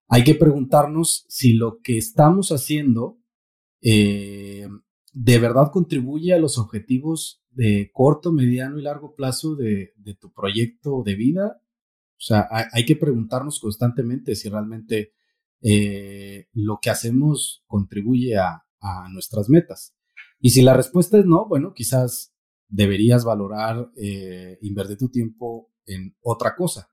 hay 0.09 0.25
que 0.25 0.35
preguntarnos 0.35 1.25
si 1.29 1.55
lo 1.55 1.81
que 1.83 1.99
estamos 1.99 2.53
haciendo 2.53 3.19
eh, 3.83 4.69
de 5.13 5.39
verdad 5.39 5.71
contribuye 5.73 6.33
a 6.33 6.39
los 6.39 6.59
objetivos 6.59 7.43
de 7.51 7.91
corto, 7.93 8.33
mediano 8.33 8.79
y 8.79 8.83
largo 8.83 9.15
plazo 9.15 9.57
de, 9.57 9.95
tu 10.21 10.33
proyecto 10.33 11.03
de 11.05 11.15
vida. 11.15 11.61
O 12.19 12.21
sea, 12.21 12.49
hay, 12.73 12.85
que 12.85 12.97
preguntarnos 12.97 13.61
constantemente 13.61 14.35
si 14.37 14.49
realmente 14.49 15.13
eh, 15.63 16.49
lo 16.53 16.79
que 16.81 16.91
hacemos 16.91 17.65
contribuye 17.67 18.37
a, 18.37 18.63
nuestras 19.11 19.49
metas. 19.49 19.96
Y 20.41 20.51
si 20.51 20.63
la 20.63 20.75
respuesta 20.75 21.19
es 21.19 21.27
no, 21.27 21.47
bueno, 21.49 21.73
quizás 21.75 22.35
deberías 22.69 23.25
valorar 23.25 23.91
eh, 23.97 24.59
invertir 24.63 24.99
tu 24.99 25.09
tiempo 25.09 25.71
en 25.87 26.17
otra 26.21 26.55
cosa. 26.55 26.89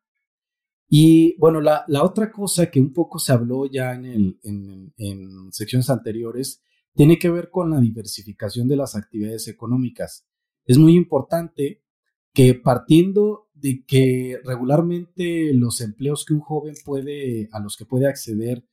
Y 0.87 1.35
bueno, 1.39 1.59
la, 1.59 1.85
otra 2.03 2.31
cosa 2.31 2.69
que 2.69 2.79
un 2.79 2.93
poco 2.93 3.17
se 3.17 3.33
habló 3.33 3.65
ya 3.65 3.93
en, 3.93 4.37
en, 4.43 5.51
secciones 5.51 5.89
anteriores 5.89 6.61
tiene 6.93 7.17
que 7.17 7.31
ver 7.31 7.49
con 7.49 7.71
la 7.71 7.79
diversificación 7.79 8.67
de 8.67 8.75
las 8.75 8.95
actividades 8.95 9.47
económicas. 9.47 10.27
Es 10.65 10.77
muy 10.77 10.95
importante 10.95 11.83
que 12.31 12.53
partiendo 12.53 13.49
de 13.53 13.83
que 13.87 14.39
regularmente 14.43 15.51
los 15.53 15.81
empleos 15.81 16.25
que 16.25 16.35
un 16.35 16.41
joven 16.41 16.75
puede, 16.85 17.49
a 17.51 17.59
los 17.59 17.75
que 17.75 17.85
puede 17.85 18.07
acceder, 18.07 18.63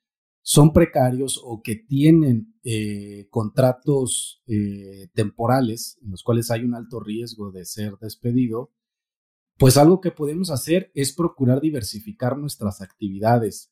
son 0.42 0.72
precarios 0.72 1.40
o 1.44 1.62
que 1.62 1.76
tienen 1.76 2.55
eh, 2.64 3.29
contratos 3.31 4.42
eh, 4.46 5.09
temporales 5.14 5.98
en 6.03 6.11
los 6.11 6.22
cuales 6.22 6.50
hay 6.50 6.64
un 6.64 6.74
alto 6.74 7.00
riesgo 7.00 7.50
de 7.50 7.64
ser 7.64 7.96
despedido, 8.00 8.72
pues 9.59 9.76
algo 9.76 10.00
que 10.00 10.11
podemos 10.11 10.50
hacer 10.50 10.90
es 10.94 11.12
procurar 11.12 11.61
diversificar 11.61 12.38
nuestras 12.38 12.81
actividades 12.81 13.70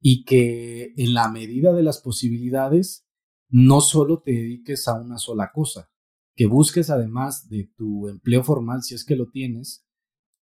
y 0.00 0.24
que 0.24 0.92
en 0.96 1.14
la 1.14 1.30
medida 1.30 1.72
de 1.72 1.82
las 1.82 2.00
posibilidades 2.00 3.06
no 3.48 3.80
solo 3.80 4.22
te 4.22 4.32
dediques 4.32 4.86
a 4.88 5.00
una 5.00 5.18
sola 5.18 5.50
cosa, 5.52 5.90
que 6.36 6.46
busques 6.46 6.90
además 6.90 7.48
de 7.48 7.70
tu 7.76 8.08
empleo 8.08 8.44
formal, 8.44 8.82
si 8.82 8.94
es 8.94 9.04
que 9.04 9.16
lo 9.16 9.30
tienes, 9.30 9.86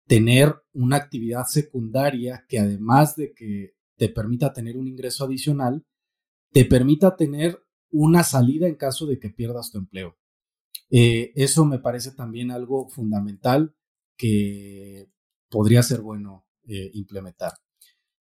tener 0.07 0.55
una 0.73 0.97
actividad 0.97 1.45
secundaria 1.47 2.45
que 2.49 2.59
además 2.59 3.17
de 3.17 3.33
que 3.33 3.78
te 3.99 4.09
permita 4.09 4.53
tener 4.53 4.77
un 4.79 4.87
ingreso 4.87 5.25
adicional, 5.25 5.85
te 6.53 6.65
permita 6.65 7.17
tener 7.17 7.63
una 7.91 8.23
salida 8.23 8.67
en 8.67 8.77
caso 8.77 9.07
de 9.07 9.19
que 9.19 9.31
pierdas 9.31 9.71
tu 9.71 9.79
empleo. 9.79 10.17
Eh, 10.91 11.33
eso 11.35 11.67
me 11.67 11.79
parece 11.79 12.13
también 12.13 12.51
algo 12.51 12.89
fundamental 12.89 13.75
que 14.17 15.11
podría 15.51 15.83
ser 15.83 16.01
bueno 16.01 16.47
eh, 16.67 16.91
implementar. 16.95 17.53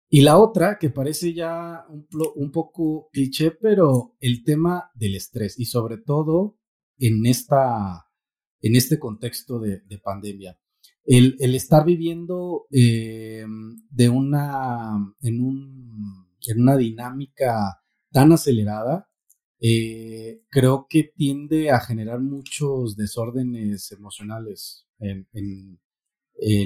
Y 0.09 0.21
la 0.21 0.37
otra, 0.37 0.77
que 0.79 0.89
parece 0.89 1.33
ya 1.33 1.85
un, 1.89 2.51
poco 2.51 3.09
cliché, 3.11 3.51
pero 3.51 4.15
el 4.21 4.43
tema 4.43 4.89
del 4.95 5.15
estrés 5.15 5.59
y 5.59 5.65
sobre 5.65 5.97
todo 5.97 6.57
en, 6.97 7.25
esta, 7.25 8.07
en 8.61 8.75
este 8.77 8.99
contexto 8.99 9.59
de, 9.59 9.81
pandemia. 10.01 10.57
El, 11.09 11.55
estar 11.55 11.85
viviendo 11.85 12.67
eh, 12.69 13.45
de 13.89 14.09
una, 14.09 15.15
en, 15.21 15.41
un, 15.41 16.27
en, 16.45 16.61
una 16.61 16.75
dinámica 16.75 17.81
tan 18.11 18.33
acelerada, 18.33 19.09
eh, 19.61 20.41
creo 20.49 20.85
que 20.89 21.05
tiende 21.05 21.71
a 21.71 21.79
generar 21.79 22.19
muchos 22.19 22.97
desórdenes 22.97 23.89
emocionales 23.93 24.85
en, 24.99 25.79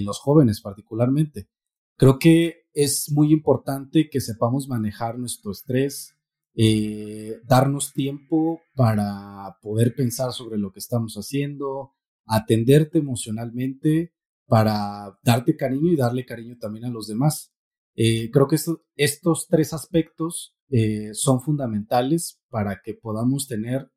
los 0.04 0.18
jóvenes 0.18 0.60
particularmente. 0.60 1.48
Creo 1.96 2.18
que 2.18 2.64
es 2.74 3.12
muy 3.12 3.32
importante 3.32 4.10
que 4.10 4.22
sepamos 4.22 4.68
manejar 4.68 5.20
nuestro 5.20 5.52
estrés, 5.52 6.16
eh, 6.56 7.40
darnos 7.44 7.94
tiempo 7.94 8.60
para 8.74 9.56
poder 9.62 9.94
pensar 9.94 10.34
sobre 10.34 10.58
lo 10.58 10.72
que 10.72 10.80
estamos 10.80 11.14
haciendo, 11.14 11.94
atenderte 12.26 12.98
emocionalmente 12.98 14.14
para 14.52 15.18
darte 15.24 15.56
cariño 15.56 15.94
y 15.94 15.96
darle 15.96 16.26
cariño 16.26 16.58
también 16.60 16.84
a 16.84 16.90
los 16.90 17.08
demás. 17.08 17.54
Eh, 17.96 18.30
creo 18.32 18.50
que 18.50 18.58
estos 18.98 19.48
tres 19.48 19.72
aspectos 19.72 20.58
eh, 20.70 21.12
son 21.14 21.40
fundamentales 21.40 22.42
para 22.50 22.82
que 22.84 22.94
podamos 22.94 23.48
tener, 23.48 23.90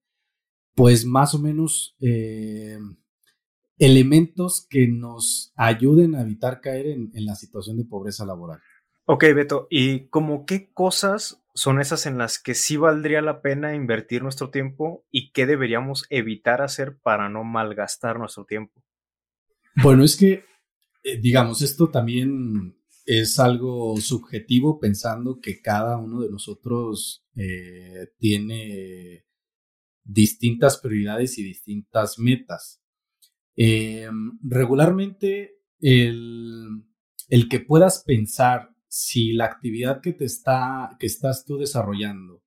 pues 0.76 1.06
más 1.06 1.34
o 1.34 1.40
menos, 1.40 1.96
elementos 3.78 4.64
que 4.70 4.86
nos 4.86 5.52
ayuden 5.56 6.14
a 6.14 6.22
evitar 6.22 6.60
caer 6.60 6.86
en, 6.86 7.10
la 7.24 7.34
situación 7.34 7.76
de 7.76 7.86
pobreza 7.86 8.24
laboral. 8.24 8.60
Ok, 9.06 9.24
Beto, 9.34 9.66
¿y 9.70 10.06
como 10.06 10.46
qué 10.46 10.72
cosas 10.72 11.42
son 11.52 11.80
esas 11.80 12.06
en 12.06 12.16
las 12.16 12.38
que 12.40 12.54
sí 12.54 12.76
valdría 12.76 13.22
la 13.22 13.42
pena 13.42 13.74
invertir 13.74 14.22
nuestro 14.22 14.50
tiempo 14.50 15.04
y 15.10 15.32
qué 15.32 15.46
deberíamos 15.46 16.06
evitar 16.10 16.62
hacer 16.62 16.96
para 17.02 17.28
no 17.28 17.42
malgastar 17.42 18.20
nuestro 18.20 18.44
tiempo? 18.44 18.84
Bueno, 19.82 20.04
es 20.04 20.16
que, 20.16 20.44
eh, 21.02 21.20
digamos, 21.20 21.62
esto 21.62 21.90
también 21.90 22.76
es 23.06 23.38
algo 23.38 23.96
subjetivo 23.98 24.78
pensando 24.78 25.40
que 25.40 25.60
cada 25.60 25.98
uno 25.98 26.22
de 26.22 26.30
nosotros 26.30 27.26
eh, 27.36 28.08
tiene 28.18 29.26
distintas 30.04 30.78
prioridades 30.78 31.38
y 31.38 31.42
distintas 31.42 32.18
metas. 32.18 32.82
Eh, 33.56 34.08
regularmente, 34.42 35.58
el, 35.80 36.84
que 37.50 37.60
puedas 37.60 38.04
pensar 38.04 38.70
si 38.86 39.32
la 39.32 39.46
actividad 39.46 40.00
que, 40.00 40.12
te 40.12 40.24
está, 40.24 40.96
que 40.98 41.06
estás 41.06 41.44
tú 41.44 41.58
desarrollando 41.58 42.42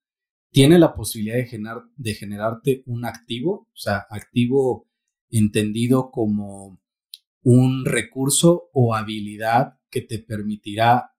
tiene 0.51 0.79
la 0.79 0.95
posibilidad 0.95 1.35
de, 1.35 1.45
generar, 1.45 1.83
de 1.97 2.13
generarte 2.13 2.83
un 2.85 3.05
activo, 3.05 3.67
o 3.71 3.75
sea, 3.77 4.07
activo 4.09 4.87
entendido 5.29 6.09
como 6.09 6.81
un 7.49 7.85
recurso 7.85 8.69
o 8.73 8.93
habilidad 8.93 9.79
que 9.89 10.01
te 10.01 10.19
permitirá 10.19 11.13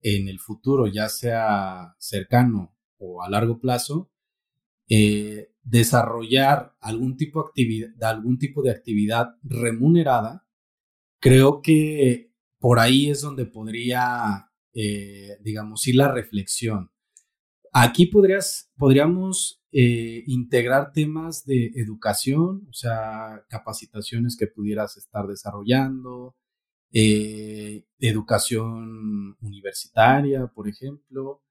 en 0.00 0.26
el 0.26 0.40
futuro, 0.40 0.88
ya 0.88 1.08
sea 1.08 1.94
cercano 1.98 2.76
o 2.96 3.22
a 3.22 3.30
largo 3.30 3.60
plazo, 3.60 4.10
eh, 4.88 5.52
desarrollar 5.62 6.74
algún 6.80 7.16
tipo, 7.16 7.52
de 7.54 8.70
actividad 8.72 9.36
remunerada, 9.44 10.48
creo 11.20 11.62
que 11.62 12.32
por 12.58 12.80
ahí 12.80 13.10
es 13.10 13.20
donde 13.20 13.46
podría, 13.46 14.50
eh, 14.74 15.36
digamos, 15.42 15.86
ir 15.86 15.94
la 15.94 16.10
reflexión. 16.10 16.90
Aquí 17.72 18.06
podrías, 18.06 18.70
podríamos 18.76 19.62
eh, 19.72 20.24
integrar 20.26 20.92
temas 20.92 21.44
de 21.44 21.72
educación, 21.74 22.66
o 22.68 22.72
sea, 22.72 23.44
capacitaciones 23.48 24.36
que 24.36 24.46
pudieras 24.46 24.96
estar 24.96 25.26
desarrollando, 25.26 26.36
eh, 26.92 27.84
educación 27.98 29.36
universitaria, 29.40 30.46
por 30.48 30.68
ejemplo, 30.68 31.42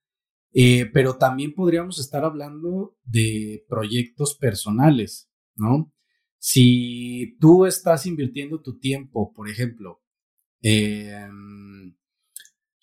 eh, 0.53 0.89
pero 0.91 1.17
también 1.17 1.53
podríamos 1.53 1.99
estar 1.99 2.23
hablando 2.25 2.97
de 3.03 3.63
proyectos 3.69 4.35
personales, 4.35 5.29
¿no? 5.55 5.93
Si 6.39 7.37
tú 7.39 7.65
estás 7.65 8.05
invirtiendo 8.05 8.61
tu 8.61 8.79
tiempo, 8.79 9.33
por 9.33 9.49
ejemplo, 9.49 10.01
em, 10.61 11.95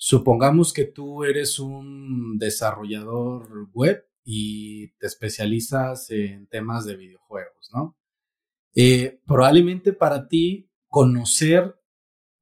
supongamos 0.07 0.75
que 0.75 0.85
tú 0.85 1.25
eres 1.25 1.59
un 1.59 2.37
desarrollador 2.37 3.71
web 3.73 4.07
y 4.23 4.89
te 4.99 5.07
especializas 5.07 6.11
en 6.11 6.47
temas 6.47 6.85
de 6.85 6.95
videojuegos, 6.95 7.71
¿no? 7.73 7.97
Eh, 8.75 9.23
probablemente 9.27 9.95
para 9.95 10.29
ti 10.29 10.71
conocer 10.89 11.81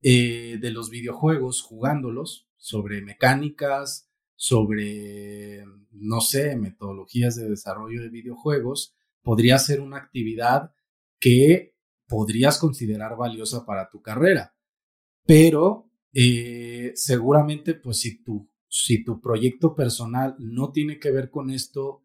eh, 0.03 0.59
de 0.61 0.71
los 0.73 0.91
videojuegos 0.91 1.63
jugándolos 1.63 2.49
sobre 2.57 3.01
mecánicas, 3.01 4.11
sobre, 4.35 5.65
no 5.93 6.21
sé, 6.21 6.57
metodologías 6.57 7.37
de 7.37 7.49
desarrollo 7.49 8.03
de 8.03 8.09
videojuegos, 8.09 8.97
podría 9.23 9.57
ser 9.61 9.81
una 9.81 9.99
actividad 9.99 10.75
que 11.21 11.77
podrías 12.09 12.59
considerar 12.59 13.17
valiosa 13.17 13.65
para 13.65 13.89
tu 13.89 14.03
carrera. 14.03 14.57
Pero 15.25 15.92
eh, 16.13 16.93
seguramente, 16.95 17.75
pues 17.75 18.01
si 18.01 18.23
tu, 18.23 18.51
si 18.69 19.05
tu 19.05 19.21
proyecto 19.21 19.75
personal 19.75 20.37
no 20.39 20.73
tiene 20.73 20.99
que 20.99 21.11
ver 21.11 21.31
con 21.31 21.51
esto 21.51 22.05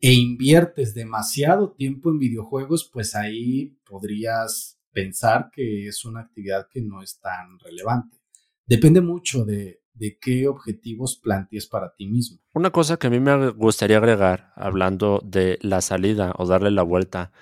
e 0.00 0.12
inviertes 0.12 0.94
demasiado 0.94 1.72
tiempo 1.72 2.10
en 2.10 2.18
videojuegos, 2.18 2.88
pues 2.92 3.14
ahí 3.14 3.78
podrías 3.84 4.78
pensar 4.92 5.50
que 5.52 5.86
es 5.86 6.04
una 6.04 6.20
actividad 6.20 6.68
que 6.70 6.82
no 6.82 7.02
es 7.02 7.20
tan 7.20 7.58
relevante. 7.58 8.18
Depende 8.66 9.00
mucho 9.00 9.44
de, 9.44 9.80
de 9.94 10.18
qué 10.18 10.48
objetivos 10.48 11.16
plantees 11.16 11.66
para 11.66 11.94
ti 11.94 12.06
mismo. 12.06 12.38
Una 12.52 12.70
cosa 12.70 12.98
que 12.98 13.06
a 13.06 13.10
mí 13.10 13.20
me 13.20 13.50
gustaría 13.50 13.98
agregar, 13.98 14.52
hablando 14.54 15.20
de 15.24 15.58
la 15.62 15.80
salida 15.80 16.34
o 16.36 16.46
darle 16.46 16.70
la 16.70 16.82
vuelta 16.82 17.32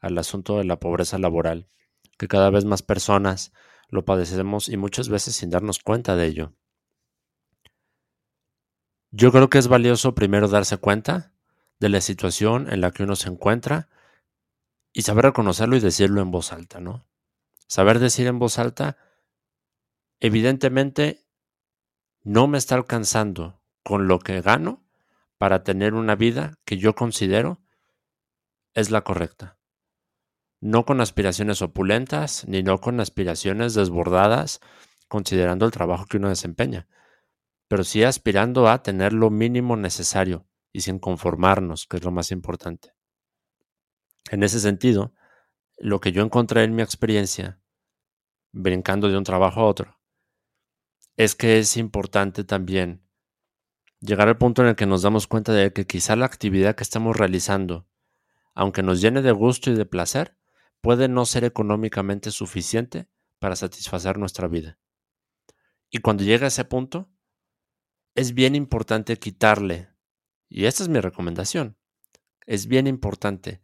al 0.00 0.18
asunto 0.18 0.58
de 0.58 0.64
la 0.64 0.80
pobreza 0.80 1.18
laboral, 1.18 1.68
que 2.18 2.28
cada 2.28 2.50
vez 2.50 2.64
más 2.64 2.82
personas 2.82 3.52
lo 3.90 4.04
padecemos 4.04 4.68
y 4.68 4.76
muchas 4.76 5.08
veces 5.08 5.36
sin 5.36 5.50
darnos 5.50 5.78
cuenta 5.80 6.16
de 6.16 6.26
ello. 6.26 6.52
Yo 9.10 9.32
creo 9.32 9.50
que 9.50 9.58
es 9.58 9.68
valioso 9.68 10.14
primero 10.14 10.48
darse 10.48 10.76
cuenta 10.76 11.32
de 11.80 11.88
la 11.88 12.00
situación 12.00 12.72
en 12.72 12.80
la 12.80 12.92
que 12.92 13.02
uno 13.02 13.16
se 13.16 13.28
encuentra 13.28 13.88
y 14.92 15.02
saber 15.02 15.26
reconocerlo 15.26 15.76
y 15.76 15.80
decirlo 15.80 16.20
en 16.20 16.30
voz 16.30 16.52
alta, 16.52 16.80
¿no? 16.80 17.06
Saber 17.66 17.98
decir 17.98 18.26
en 18.26 18.38
voz 18.38 18.58
alta, 18.58 18.96
evidentemente 20.20 21.24
no 22.22 22.46
me 22.46 22.58
está 22.58 22.74
alcanzando 22.74 23.60
con 23.82 24.08
lo 24.08 24.18
que 24.18 24.40
gano 24.40 24.84
para 25.38 25.64
tener 25.64 25.94
una 25.94 26.16
vida 26.16 26.58
que 26.64 26.76
yo 26.76 26.94
considero 26.94 27.60
es 28.74 28.90
la 28.90 29.02
correcta. 29.02 29.59
No 30.60 30.84
con 30.84 31.00
aspiraciones 31.00 31.62
opulentas, 31.62 32.46
ni 32.46 32.62
no 32.62 32.80
con 32.80 33.00
aspiraciones 33.00 33.74
desbordadas, 33.74 34.60
considerando 35.08 35.66
el 35.66 35.72
trabajo 35.72 36.06
que 36.06 36.18
uno 36.18 36.28
desempeña, 36.28 36.86
pero 37.68 37.84
sí 37.84 38.04
aspirando 38.04 38.68
a 38.68 38.82
tener 38.82 39.12
lo 39.12 39.30
mínimo 39.30 39.76
necesario 39.76 40.46
y 40.72 40.82
sin 40.82 40.98
conformarnos, 40.98 41.86
que 41.86 41.96
es 41.96 42.04
lo 42.04 42.10
más 42.10 42.30
importante. 42.30 42.94
En 44.30 44.42
ese 44.42 44.60
sentido, 44.60 45.14
lo 45.78 46.00
que 46.00 46.12
yo 46.12 46.22
encontré 46.22 46.62
en 46.62 46.74
mi 46.74 46.82
experiencia, 46.82 47.60
brincando 48.52 49.08
de 49.08 49.16
un 49.16 49.24
trabajo 49.24 49.60
a 49.60 49.66
otro, 49.66 50.00
es 51.16 51.34
que 51.34 51.58
es 51.58 51.76
importante 51.76 52.44
también 52.44 53.02
llegar 54.00 54.28
al 54.28 54.38
punto 54.38 54.62
en 54.62 54.68
el 54.68 54.76
que 54.76 54.86
nos 54.86 55.02
damos 55.02 55.26
cuenta 55.26 55.52
de 55.52 55.72
que 55.72 55.86
quizá 55.86 56.16
la 56.16 56.26
actividad 56.26 56.74
que 56.74 56.82
estamos 56.82 57.16
realizando, 57.16 57.86
aunque 58.54 58.82
nos 58.82 59.00
llene 59.00 59.22
de 59.22 59.32
gusto 59.32 59.70
y 59.70 59.74
de 59.74 59.86
placer, 59.86 60.36
puede 60.80 61.08
no 61.08 61.26
ser 61.26 61.44
económicamente 61.44 62.30
suficiente 62.30 63.08
para 63.38 63.56
satisfacer 63.56 64.18
nuestra 64.18 64.48
vida. 64.48 64.78
Y 65.90 65.98
cuando 65.98 66.24
llega 66.24 66.46
a 66.46 66.48
ese 66.48 66.64
punto, 66.64 67.10
es 68.14 68.34
bien 68.34 68.54
importante 68.54 69.16
quitarle, 69.16 69.88
y 70.48 70.66
esta 70.66 70.82
es 70.82 70.88
mi 70.88 71.00
recomendación, 71.00 71.76
es 72.46 72.66
bien 72.66 72.86
importante 72.86 73.60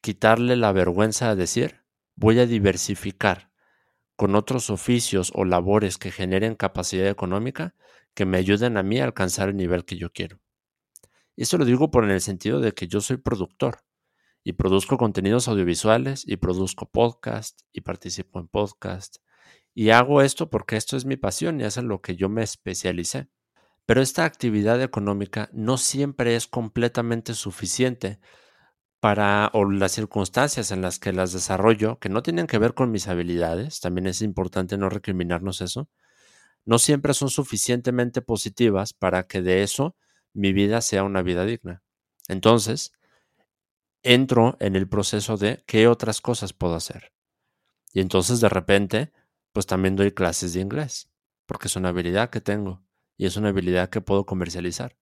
quitarle 0.00 0.56
la 0.56 0.72
vergüenza 0.72 1.30
de 1.30 1.36
decir, 1.36 1.84
voy 2.14 2.38
a 2.38 2.46
diversificar 2.46 3.50
con 4.16 4.34
otros 4.34 4.70
oficios 4.70 5.30
o 5.34 5.44
labores 5.44 5.98
que 5.98 6.10
generen 6.10 6.56
capacidad 6.56 7.08
económica 7.08 7.74
que 8.14 8.26
me 8.26 8.38
ayuden 8.38 8.76
a 8.76 8.82
mí 8.82 8.98
a 8.98 9.04
alcanzar 9.04 9.48
el 9.48 9.56
nivel 9.56 9.84
que 9.84 9.96
yo 9.96 10.10
quiero. 10.10 10.40
Y 11.36 11.42
esto 11.42 11.56
lo 11.56 11.64
digo 11.64 11.90
por 11.90 12.04
en 12.04 12.10
el 12.10 12.20
sentido 12.20 12.58
de 12.60 12.72
que 12.72 12.88
yo 12.88 13.00
soy 13.00 13.18
productor 13.18 13.84
y 14.44 14.52
produzco 14.52 14.96
contenidos 14.98 15.48
audiovisuales 15.48 16.24
y 16.26 16.36
produzco 16.36 16.90
podcast 16.90 17.62
y 17.72 17.82
participo 17.82 18.40
en 18.40 18.48
podcast 18.48 19.18
y 19.78 19.90
hago 19.90 20.22
esto 20.22 20.50
porque 20.50 20.76
esto 20.76 20.96
es 20.96 21.04
mi 21.04 21.16
pasión 21.16 21.60
y 21.60 21.64
es 21.64 21.76
en 21.76 21.86
lo 21.86 22.00
que 22.00 22.16
yo 22.16 22.28
me 22.28 22.42
especialicé. 22.42 23.28
Pero 23.86 24.02
esta 24.02 24.24
actividad 24.24 24.82
económica 24.82 25.50
no 25.52 25.78
siempre 25.78 26.34
es 26.34 26.48
completamente 26.48 27.32
suficiente 27.32 28.18
para 28.98 29.52
o 29.54 29.64
las 29.70 29.92
circunstancias 29.92 30.72
en 30.72 30.82
las 30.82 30.98
que 30.98 31.12
las 31.12 31.32
desarrollo, 31.32 32.00
que 32.00 32.08
no 32.08 32.24
tienen 32.24 32.48
que 32.48 32.58
ver 32.58 32.74
con 32.74 32.90
mis 32.90 33.06
habilidades, 33.06 33.78
también 33.78 34.08
es 34.08 34.20
importante 34.20 34.76
no 34.76 34.88
recriminarnos 34.88 35.60
eso, 35.60 35.88
no 36.64 36.80
siempre 36.80 37.14
son 37.14 37.30
suficientemente 37.30 38.20
positivas 38.20 38.92
para 38.92 39.28
que 39.28 39.42
de 39.42 39.62
eso 39.62 39.94
mi 40.34 40.52
vida 40.52 40.80
sea 40.80 41.04
una 41.04 41.22
vida 41.22 41.44
digna. 41.44 41.84
Entonces, 42.26 42.90
entro 44.08 44.56
en 44.60 44.74
el 44.74 44.88
proceso 44.88 45.36
de 45.36 45.62
qué 45.66 45.86
otras 45.86 46.22
cosas 46.22 46.54
puedo 46.54 46.74
hacer. 46.74 47.12
Y 47.92 48.00
entonces 48.00 48.40
de 48.40 48.48
repente, 48.48 49.12
pues 49.52 49.66
también 49.66 49.96
doy 49.96 50.12
clases 50.12 50.54
de 50.54 50.60
inglés, 50.60 51.10
porque 51.46 51.68
es 51.68 51.76
una 51.76 51.90
habilidad 51.90 52.30
que 52.30 52.40
tengo 52.40 52.82
y 53.18 53.26
es 53.26 53.36
una 53.36 53.50
habilidad 53.50 53.90
que 53.90 54.00
puedo 54.00 54.24
comercializar. 54.24 54.96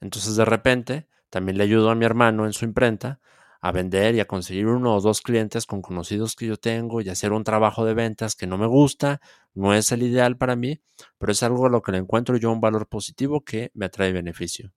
Entonces 0.00 0.34
de 0.34 0.44
repente, 0.44 1.08
también 1.30 1.56
le 1.56 1.64
ayudo 1.64 1.90
a 1.90 1.94
mi 1.94 2.04
hermano 2.04 2.46
en 2.46 2.52
su 2.52 2.64
imprenta 2.64 3.20
a 3.60 3.70
vender 3.70 4.16
y 4.16 4.20
a 4.20 4.26
conseguir 4.26 4.66
uno 4.66 4.96
o 4.96 5.00
dos 5.00 5.20
clientes 5.20 5.66
con 5.66 5.80
conocidos 5.80 6.34
que 6.34 6.46
yo 6.46 6.56
tengo 6.56 7.00
y 7.00 7.10
hacer 7.10 7.32
un 7.32 7.44
trabajo 7.44 7.84
de 7.84 7.94
ventas 7.94 8.34
que 8.34 8.46
no 8.48 8.58
me 8.58 8.66
gusta, 8.66 9.20
no 9.54 9.72
es 9.72 9.92
el 9.92 10.02
ideal 10.02 10.36
para 10.36 10.56
mí, 10.56 10.82
pero 11.18 11.30
es 11.30 11.42
algo 11.44 11.66
a 11.66 11.70
lo 11.70 11.82
que 11.82 11.92
le 11.92 11.98
encuentro 11.98 12.36
yo 12.36 12.50
un 12.50 12.60
valor 12.60 12.88
positivo 12.88 13.44
que 13.44 13.70
me 13.74 13.86
atrae 13.86 14.12
beneficio. 14.12 14.72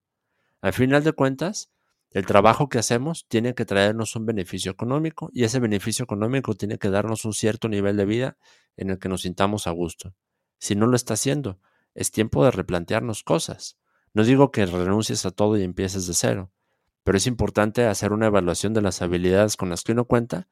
Al 0.62 0.74
final 0.74 1.04
de 1.04 1.14
cuentas, 1.14 1.73
el 2.14 2.28
trabajo 2.28 2.70
que 2.70 2.78
hacemos 2.78 3.26
tiene 3.28 3.56
que 3.56 3.66
traernos 3.66 4.16
un 4.16 4.28
beneficio 4.28 4.72
económico 4.72 5.30
y 5.34 5.46
ese 5.46 5.60
beneficio 5.60 6.04
económico 6.04 6.54
tiene 6.54 6.78
que 6.78 6.92
darnos 6.92 7.26
un 7.26 7.34
cierto 7.34 7.68
nivel 7.70 7.98
de 7.98 8.06
vida 8.06 8.38
en 8.78 8.92
el 8.92 9.00
que 9.00 9.10
nos 9.10 9.24
sintamos 9.24 9.66
a 9.66 9.72
gusto. 9.72 10.14
Si 10.60 10.76
no 10.76 10.86
lo 10.86 10.96
está 10.96 11.16
haciendo, 11.16 11.60
es 11.96 12.12
tiempo 12.12 12.46
de 12.46 12.52
replantearnos 12.52 13.24
cosas. 13.24 13.80
No 14.14 14.24
digo 14.24 14.52
que 14.52 14.68
renuncies 14.68 15.26
a 15.26 15.32
todo 15.32 15.58
y 15.58 15.64
empieces 15.64 16.06
de 16.06 16.14
cero, 16.14 16.52
pero 17.04 17.18
es 17.18 17.26
importante 17.26 17.86
hacer 17.86 18.14
una 18.14 18.28
evaluación 18.28 18.76
de 18.76 18.84
las 18.84 19.02
habilidades 19.02 19.58
con 19.58 19.70
las 19.70 19.84
que 19.84 19.94
uno 19.94 20.06
cuenta 20.06 20.48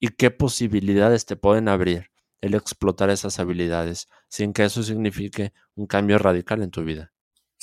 y 0.00 0.08
qué 0.08 0.30
posibilidades 0.30 1.26
te 1.26 1.36
pueden 1.36 1.68
abrir 1.68 2.10
el 2.40 2.54
explotar 2.54 3.10
esas 3.10 3.38
habilidades 3.38 4.08
sin 4.28 4.54
que 4.54 4.64
eso 4.64 4.82
signifique 4.82 5.52
un 5.74 5.86
cambio 5.86 6.16
radical 6.16 6.62
en 6.62 6.70
tu 6.70 6.84
vida. 6.84 7.12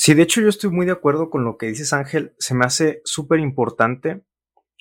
Sí, 0.01 0.13
de 0.13 0.21
hecho 0.21 0.39
yo 0.39 0.47
estoy 0.47 0.69
muy 0.69 0.85
de 0.85 0.93
acuerdo 0.93 1.29
con 1.29 1.43
lo 1.43 1.57
que 1.57 1.65
dices 1.65 1.91
Ángel. 1.91 2.33
Se 2.39 2.55
me 2.55 2.63
hace 2.63 3.01
súper 3.03 3.41
importante 3.41 4.23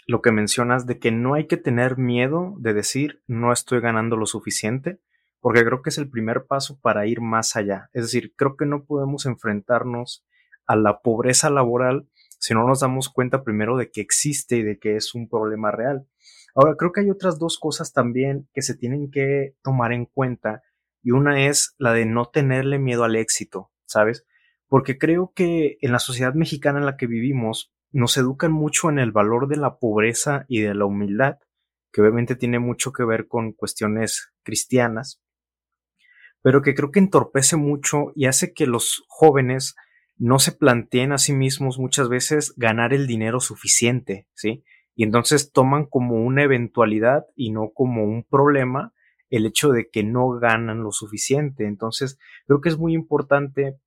lo 0.07 0.22
que 0.22 0.31
mencionas 0.31 0.87
de 0.87 1.00
que 1.00 1.11
no 1.11 1.35
hay 1.35 1.48
que 1.48 1.57
tener 1.57 1.98
miedo 1.98 2.54
de 2.61 2.72
decir 2.72 3.20
no 3.26 3.52
estoy 3.52 3.81
ganando 3.81 4.16
lo 4.16 4.26
suficiente, 4.26 5.00
porque 5.40 5.64
creo 5.64 5.83
que 5.83 5.90
es 5.90 5.98
el 5.98 6.09
primer 6.09 6.46
paso 6.46 6.78
para 6.81 7.04
ir 7.09 7.20
más 7.20 7.57
allá. 7.57 7.90
Es 7.94 8.04
decir, 8.04 8.33
creo 8.37 8.57
que 8.57 8.64
no 8.64 8.85
podemos 8.85 9.26
enfrentarnos 9.26 10.24
a 10.68 10.76
la 10.76 11.00
pobreza 11.00 11.50
laboral 11.50 12.09
si 12.38 12.54
no 12.54 12.64
nos 12.64 12.78
damos 12.78 13.09
cuenta 13.09 13.42
primero 13.42 13.76
de 13.76 13.90
que 13.90 14.00
existe 14.00 14.59
y 14.59 14.62
de 14.62 14.78
que 14.78 14.94
es 14.94 15.16
un 15.16 15.28
problema 15.28 15.72
real. 15.72 16.07
Ahora, 16.54 16.76
creo 16.76 16.92
que 16.92 17.00
hay 17.00 17.11
otras 17.11 17.40
dos 17.40 17.59
cosas 17.59 17.92
también 17.92 18.48
que 18.54 18.62
se 18.62 18.76
tienen 18.76 19.11
que 19.11 19.57
tomar 19.64 19.92
en 19.92 20.07
cuenta 20.07 20.62
y 21.02 21.11
una 21.11 21.44
es 21.48 21.74
la 21.76 21.92
de 21.92 22.07
no 22.07 22.26
tenerle 22.26 22.78
miedo 22.78 23.02
al 23.02 23.16
éxito, 23.16 23.72
¿sabes? 23.85 24.24
Porque 24.68 24.98
creo 24.98 25.33
que 25.35 25.78
en 25.81 25.92
la 25.92 25.98
sociedad 25.98 26.35
mexicana 26.35 26.78
en 26.78 26.87
la 26.87 26.96
que 26.96 27.07
vivimos 27.07 27.72
nos 27.90 28.16
educan 28.16 28.52
mucho 28.52 28.90
en 28.90 28.98
el 28.98 29.12
valor 29.12 29.48
de 29.48 29.57
la 29.57 29.78
pobreza 29.78 30.44
y 30.48 30.61
de 30.61 30.74
la 30.74 30.85
humildad, 30.85 31.38
que 31.92 32.02
obviamente 32.02 32.37
tiene 32.37 32.59
mucho 32.59 32.92
que 32.92 33.04
ver 33.04 33.28
con 33.28 33.52
cuestiones 33.52 34.31
cristianas, 34.42 35.22
pero 36.42 36.62
que 36.62 36.74
creo 36.74 36.90
que 36.90 37.00
entorpece 37.00 37.57
mucho 37.57 38.12
y 38.14 38.26
hace 38.26 38.52
que 38.52 38.66
los 38.66 39.04
jóvenes 39.09 39.74
no 40.16 40.38
se 40.38 40.52
planteen 40.52 41.12
a 41.12 41.18
sí 41.18 41.33
mismos 41.33 41.78
muchas 41.78 42.09
veces 42.09 42.52
ganar 42.57 42.92
el 42.92 43.07
dinero 43.07 43.40
suficiente, 43.40 44.28
¿sí? 44.35 44.64
Y 44.94 45.04
entonces 45.04 45.52
toman 45.52 45.87
como 45.87 46.16
una 46.16 46.42
eventualidad 46.42 47.24
y 47.37 47.52
no 47.52 47.70
como 47.72 48.04
un 48.04 48.24
problema 48.24 48.92
el 49.31 49.46
hecho 49.46 49.70
de 49.70 49.88
que 49.90 50.02
no 50.02 50.31
ganan 50.31 50.83
lo 50.83 50.90
suficiente. 50.90 51.66
Entonces, 51.66 52.18
creo 52.46 52.61
que 52.61 52.68
es 52.68 52.78
muy 52.78 52.94
importante 52.94 53.78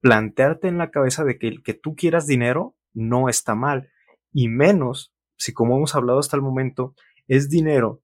plantearte 0.00 0.68
en 0.68 0.78
la 0.78 0.90
cabeza 0.90 1.24
de 1.24 1.38
que 1.38 1.48
el 1.48 1.62
que 1.62 1.74
tú 1.74 1.94
quieras 1.94 2.26
dinero 2.26 2.76
no 2.92 3.28
está 3.28 3.54
mal. 3.54 3.90
Y 4.32 4.48
menos 4.48 5.12
si, 5.40 5.54
como 5.54 5.76
hemos 5.76 5.94
hablado 5.94 6.18
hasta 6.18 6.36
el 6.36 6.42
momento, 6.42 6.94
es 7.26 7.48
dinero 7.48 8.02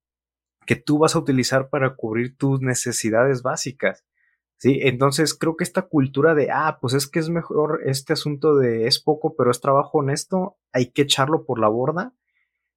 que 0.67 0.75
tú 0.77 0.99
vas 0.99 1.15
a 1.15 1.19
utilizar 1.19 1.69
para 1.69 1.95
cubrir 1.95 2.37
tus 2.37 2.61
necesidades 2.61 3.43
básicas. 3.43 4.05
¿sí? 4.57 4.81
Entonces 4.83 5.35
creo 5.35 5.57
que 5.57 5.65
esta 5.65 5.83
cultura 5.83 6.35
de, 6.35 6.51
ah, 6.51 6.79
pues 6.81 6.95
es 6.95 7.07
que 7.07 7.19
es 7.19 7.29
mejor 7.29 7.83
este 7.85 8.15
asunto 8.15 8.57
de 8.57 8.87
es 8.87 9.01
poco, 9.03 9.37
pero 9.37 9.51
es 9.51 9.61
trabajo 9.61 9.99
honesto, 9.99 10.57
hay 10.73 10.93
que 10.93 11.03
echarlo 11.03 11.45
por 11.45 11.61
la 11.61 11.69
borda. 11.69 12.15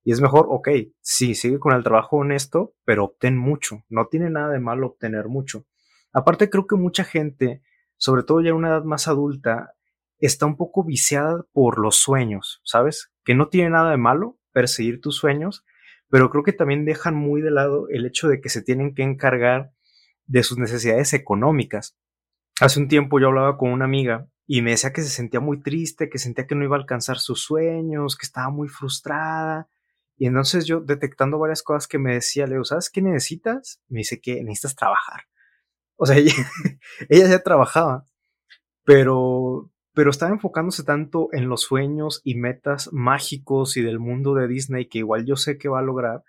Y 0.04 0.12
es 0.12 0.22
mejor, 0.22 0.48
ok, 0.50 0.70
sí, 1.02 1.36
sigue 1.36 1.60
con 1.60 1.74
el 1.74 1.84
trabajo 1.84 2.18
honesto, 2.18 2.74
pero 2.86 3.06
obtén 3.06 3.38
mucho. 3.38 3.84
No 3.90 4.08
tiene 4.08 4.30
nada 4.30 4.50
de 4.50 4.60
malo 4.60 4.88
obtener 4.88 5.28
mucho. 5.28 5.66
Aparte, 6.14 6.50
creo 6.50 6.68
que 6.68 6.76
mucha 6.76 7.04
gente, 7.04 7.62
sobre 8.00 8.24
todo 8.24 8.42
ya 8.42 8.50
en 8.50 8.56
una 8.56 8.70
edad 8.70 8.84
más 8.84 9.08
adulta, 9.08 9.74
está 10.18 10.46
un 10.46 10.58
poco 10.58 10.84
viciada 10.84 11.46
por 11.52 11.80
los 11.80 11.98
sueños, 11.98 12.62
¿sabes? 12.64 13.12
Que 13.24 13.36
no 13.36 13.50
tiene 13.50 13.70
nada 13.70 13.92
de 13.92 13.98
malo 13.98 14.40
perseguir 14.52 15.02
tus 15.02 15.18
sueños, 15.18 15.66
pero 16.10 16.30
creo 16.30 16.44
que 16.44 16.54
también 16.54 16.86
dejan 16.86 17.14
muy 17.14 17.42
de 17.42 17.52
lado 17.52 17.88
el 17.90 18.06
hecho 18.06 18.28
de 18.30 18.42
que 18.42 18.50
se 18.50 18.62
tienen 18.62 18.96
que 18.96 19.04
encargar 19.04 19.74
de 20.26 20.44
sus 20.44 20.58
necesidades 20.58 21.14
económicas. 21.14 21.98
Hace 22.62 22.80
un 22.80 22.88
tiempo 22.88 23.20
yo 23.20 23.28
hablaba 23.28 23.58
con 23.58 23.72
una 23.72 23.86
amiga 23.86 24.28
y 24.48 24.62
me 24.62 24.72
decía 24.72 24.94
que 24.94 25.02
se 25.02 25.10
sentía 25.10 25.42
muy 25.42 25.62
triste, 25.62 26.10
que 26.10 26.18
sentía 26.18 26.48
que 26.48 26.56
no 26.56 26.64
iba 26.64 26.76
a 26.76 26.80
alcanzar 26.80 27.20
sus 27.20 27.44
sueños, 27.44 28.18
que 28.18 28.26
estaba 28.26 28.50
muy 28.50 28.70
frustrada. 28.70 29.70
Y 30.18 30.26
entonces 30.26 30.66
yo 30.66 30.80
detectando 30.80 31.38
varias 31.38 31.64
cosas 31.64 31.88
que 31.88 32.00
me 32.00 32.14
decía, 32.14 32.46
le 32.46 32.54
digo, 32.54 32.66
¿sabes 32.66 32.90
qué 32.90 33.02
necesitas? 33.02 33.82
Me 33.90 34.00
dice 34.00 34.20
que 34.20 34.44
necesitas 34.44 34.76
trabajar. 34.76 35.22
O 36.02 36.06
sea, 36.06 36.16
ella, 37.10 37.28
ya 37.28 37.44
trabajaba, 37.44 38.06
pero, 38.86 39.70
pero 39.94 40.10
estaba 40.10 40.32
enfocándose 40.32 40.84
tanto 40.84 41.28
en 41.34 41.50
los 41.50 41.62
sueños 41.62 42.22
y 42.24 42.36
metas 42.36 42.90
mágicos 42.94 43.76
y 43.76 43.82
del 43.82 44.00
mundo 44.00 44.34
de 44.34 44.48
Disney 44.48 44.88
que 44.88 45.00
igual 45.00 45.26
yo 45.26 45.36
sé 45.36 45.58
que 45.58 45.68
va 45.68 45.80
a 45.80 45.84
lograr, 45.84 46.24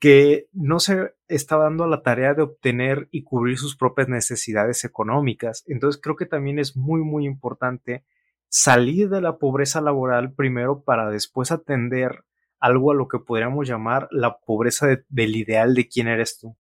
que 0.00 0.48
no 0.54 0.80
se 0.80 1.12
está 1.28 1.58
dando 1.58 1.84
a 1.84 1.88
la 1.88 2.02
tarea 2.02 2.32
de 2.32 2.40
obtener 2.40 3.08
y 3.10 3.22
cubrir 3.22 3.58
sus 3.58 3.76
propias 3.76 4.08
necesidades 4.08 4.82
económicas. 4.84 5.62
Entonces 5.66 6.00
creo 6.02 6.16
que 6.16 6.24
también 6.24 6.58
es 6.58 6.74
muy, 6.74 7.02
muy 7.02 7.26
importante 7.26 8.06
salir 8.48 9.10
de 9.10 9.20
la 9.20 9.36
pobreza 9.36 9.82
laboral 9.82 10.32
primero 10.32 10.82
para 10.84 11.10
después 11.10 11.52
atender 11.52 12.24
algo 12.58 12.92
a 12.92 12.94
lo 12.94 13.08
que 13.08 13.18
podríamos 13.18 13.68
llamar 13.68 14.08
la 14.10 14.38
pobreza 14.38 14.86
del 15.10 15.36
ideal 15.36 15.74
de 15.74 15.86
quién 15.86 16.08
eres 16.08 16.38
tú. 16.38 16.56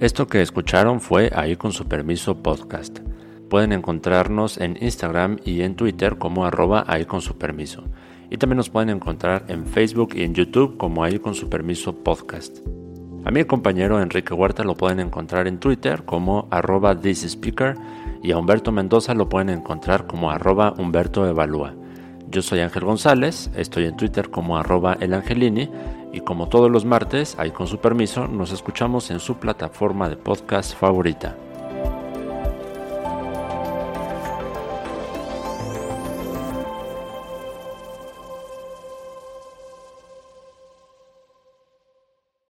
Esto 0.00 0.26
que 0.26 0.40
escucharon 0.40 0.98
fue 1.02 1.30
Ahí 1.34 1.56
con 1.56 1.72
su 1.72 1.84
permiso 1.86 2.42
podcast. 2.42 3.00
Pueden 3.50 3.74
encontrarnos 3.74 4.56
en 4.56 4.78
Instagram 4.80 5.36
y 5.44 5.60
en 5.60 5.74
Twitter 5.74 6.16
como 6.16 6.46
arroba 6.46 6.86
ahí 6.86 7.04
con 7.04 7.20
su 7.20 7.36
permiso. 7.36 7.84
Y 8.30 8.38
también 8.38 8.56
nos 8.56 8.70
pueden 8.70 8.88
encontrar 8.88 9.44
en 9.48 9.66
Facebook 9.66 10.14
y 10.14 10.22
en 10.22 10.32
YouTube 10.32 10.78
como 10.78 11.04
ahí 11.04 11.18
con 11.18 11.34
su 11.34 11.50
permiso 11.50 12.02
podcast. 12.02 12.60
A 13.26 13.30
mi 13.30 13.44
compañero 13.44 14.00
Enrique 14.00 14.32
Huerta 14.32 14.64
lo 14.64 14.74
pueden 14.74 15.00
encontrar 15.00 15.46
en 15.46 15.60
Twitter 15.60 16.02
como 16.06 16.48
arroba 16.50 16.98
thispeaker 16.98 17.74
y 18.22 18.32
a 18.32 18.38
Humberto 18.38 18.72
Mendoza 18.72 19.12
lo 19.12 19.28
pueden 19.28 19.50
encontrar 19.50 20.06
como 20.06 20.30
arroba 20.30 20.72
Humberto 20.78 21.26
Evalúa. 21.26 21.74
Yo 22.30 22.40
soy 22.40 22.60
Ángel 22.60 22.84
González, 22.84 23.50
estoy 23.54 23.84
en 23.84 23.98
Twitter 23.98 24.30
como 24.30 24.56
arroba 24.56 24.96
elangelini 24.98 25.68
y 26.12 26.20
como 26.20 26.48
todos 26.48 26.70
los 26.70 26.84
martes, 26.84 27.36
ahí 27.38 27.50
con 27.50 27.66
su 27.66 27.78
permiso, 27.78 28.26
nos 28.28 28.52
escuchamos 28.52 29.10
en 29.10 29.20
su 29.20 29.36
plataforma 29.36 30.08
de 30.08 30.16
podcast 30.16 30.74
favorita. 30.74 31.36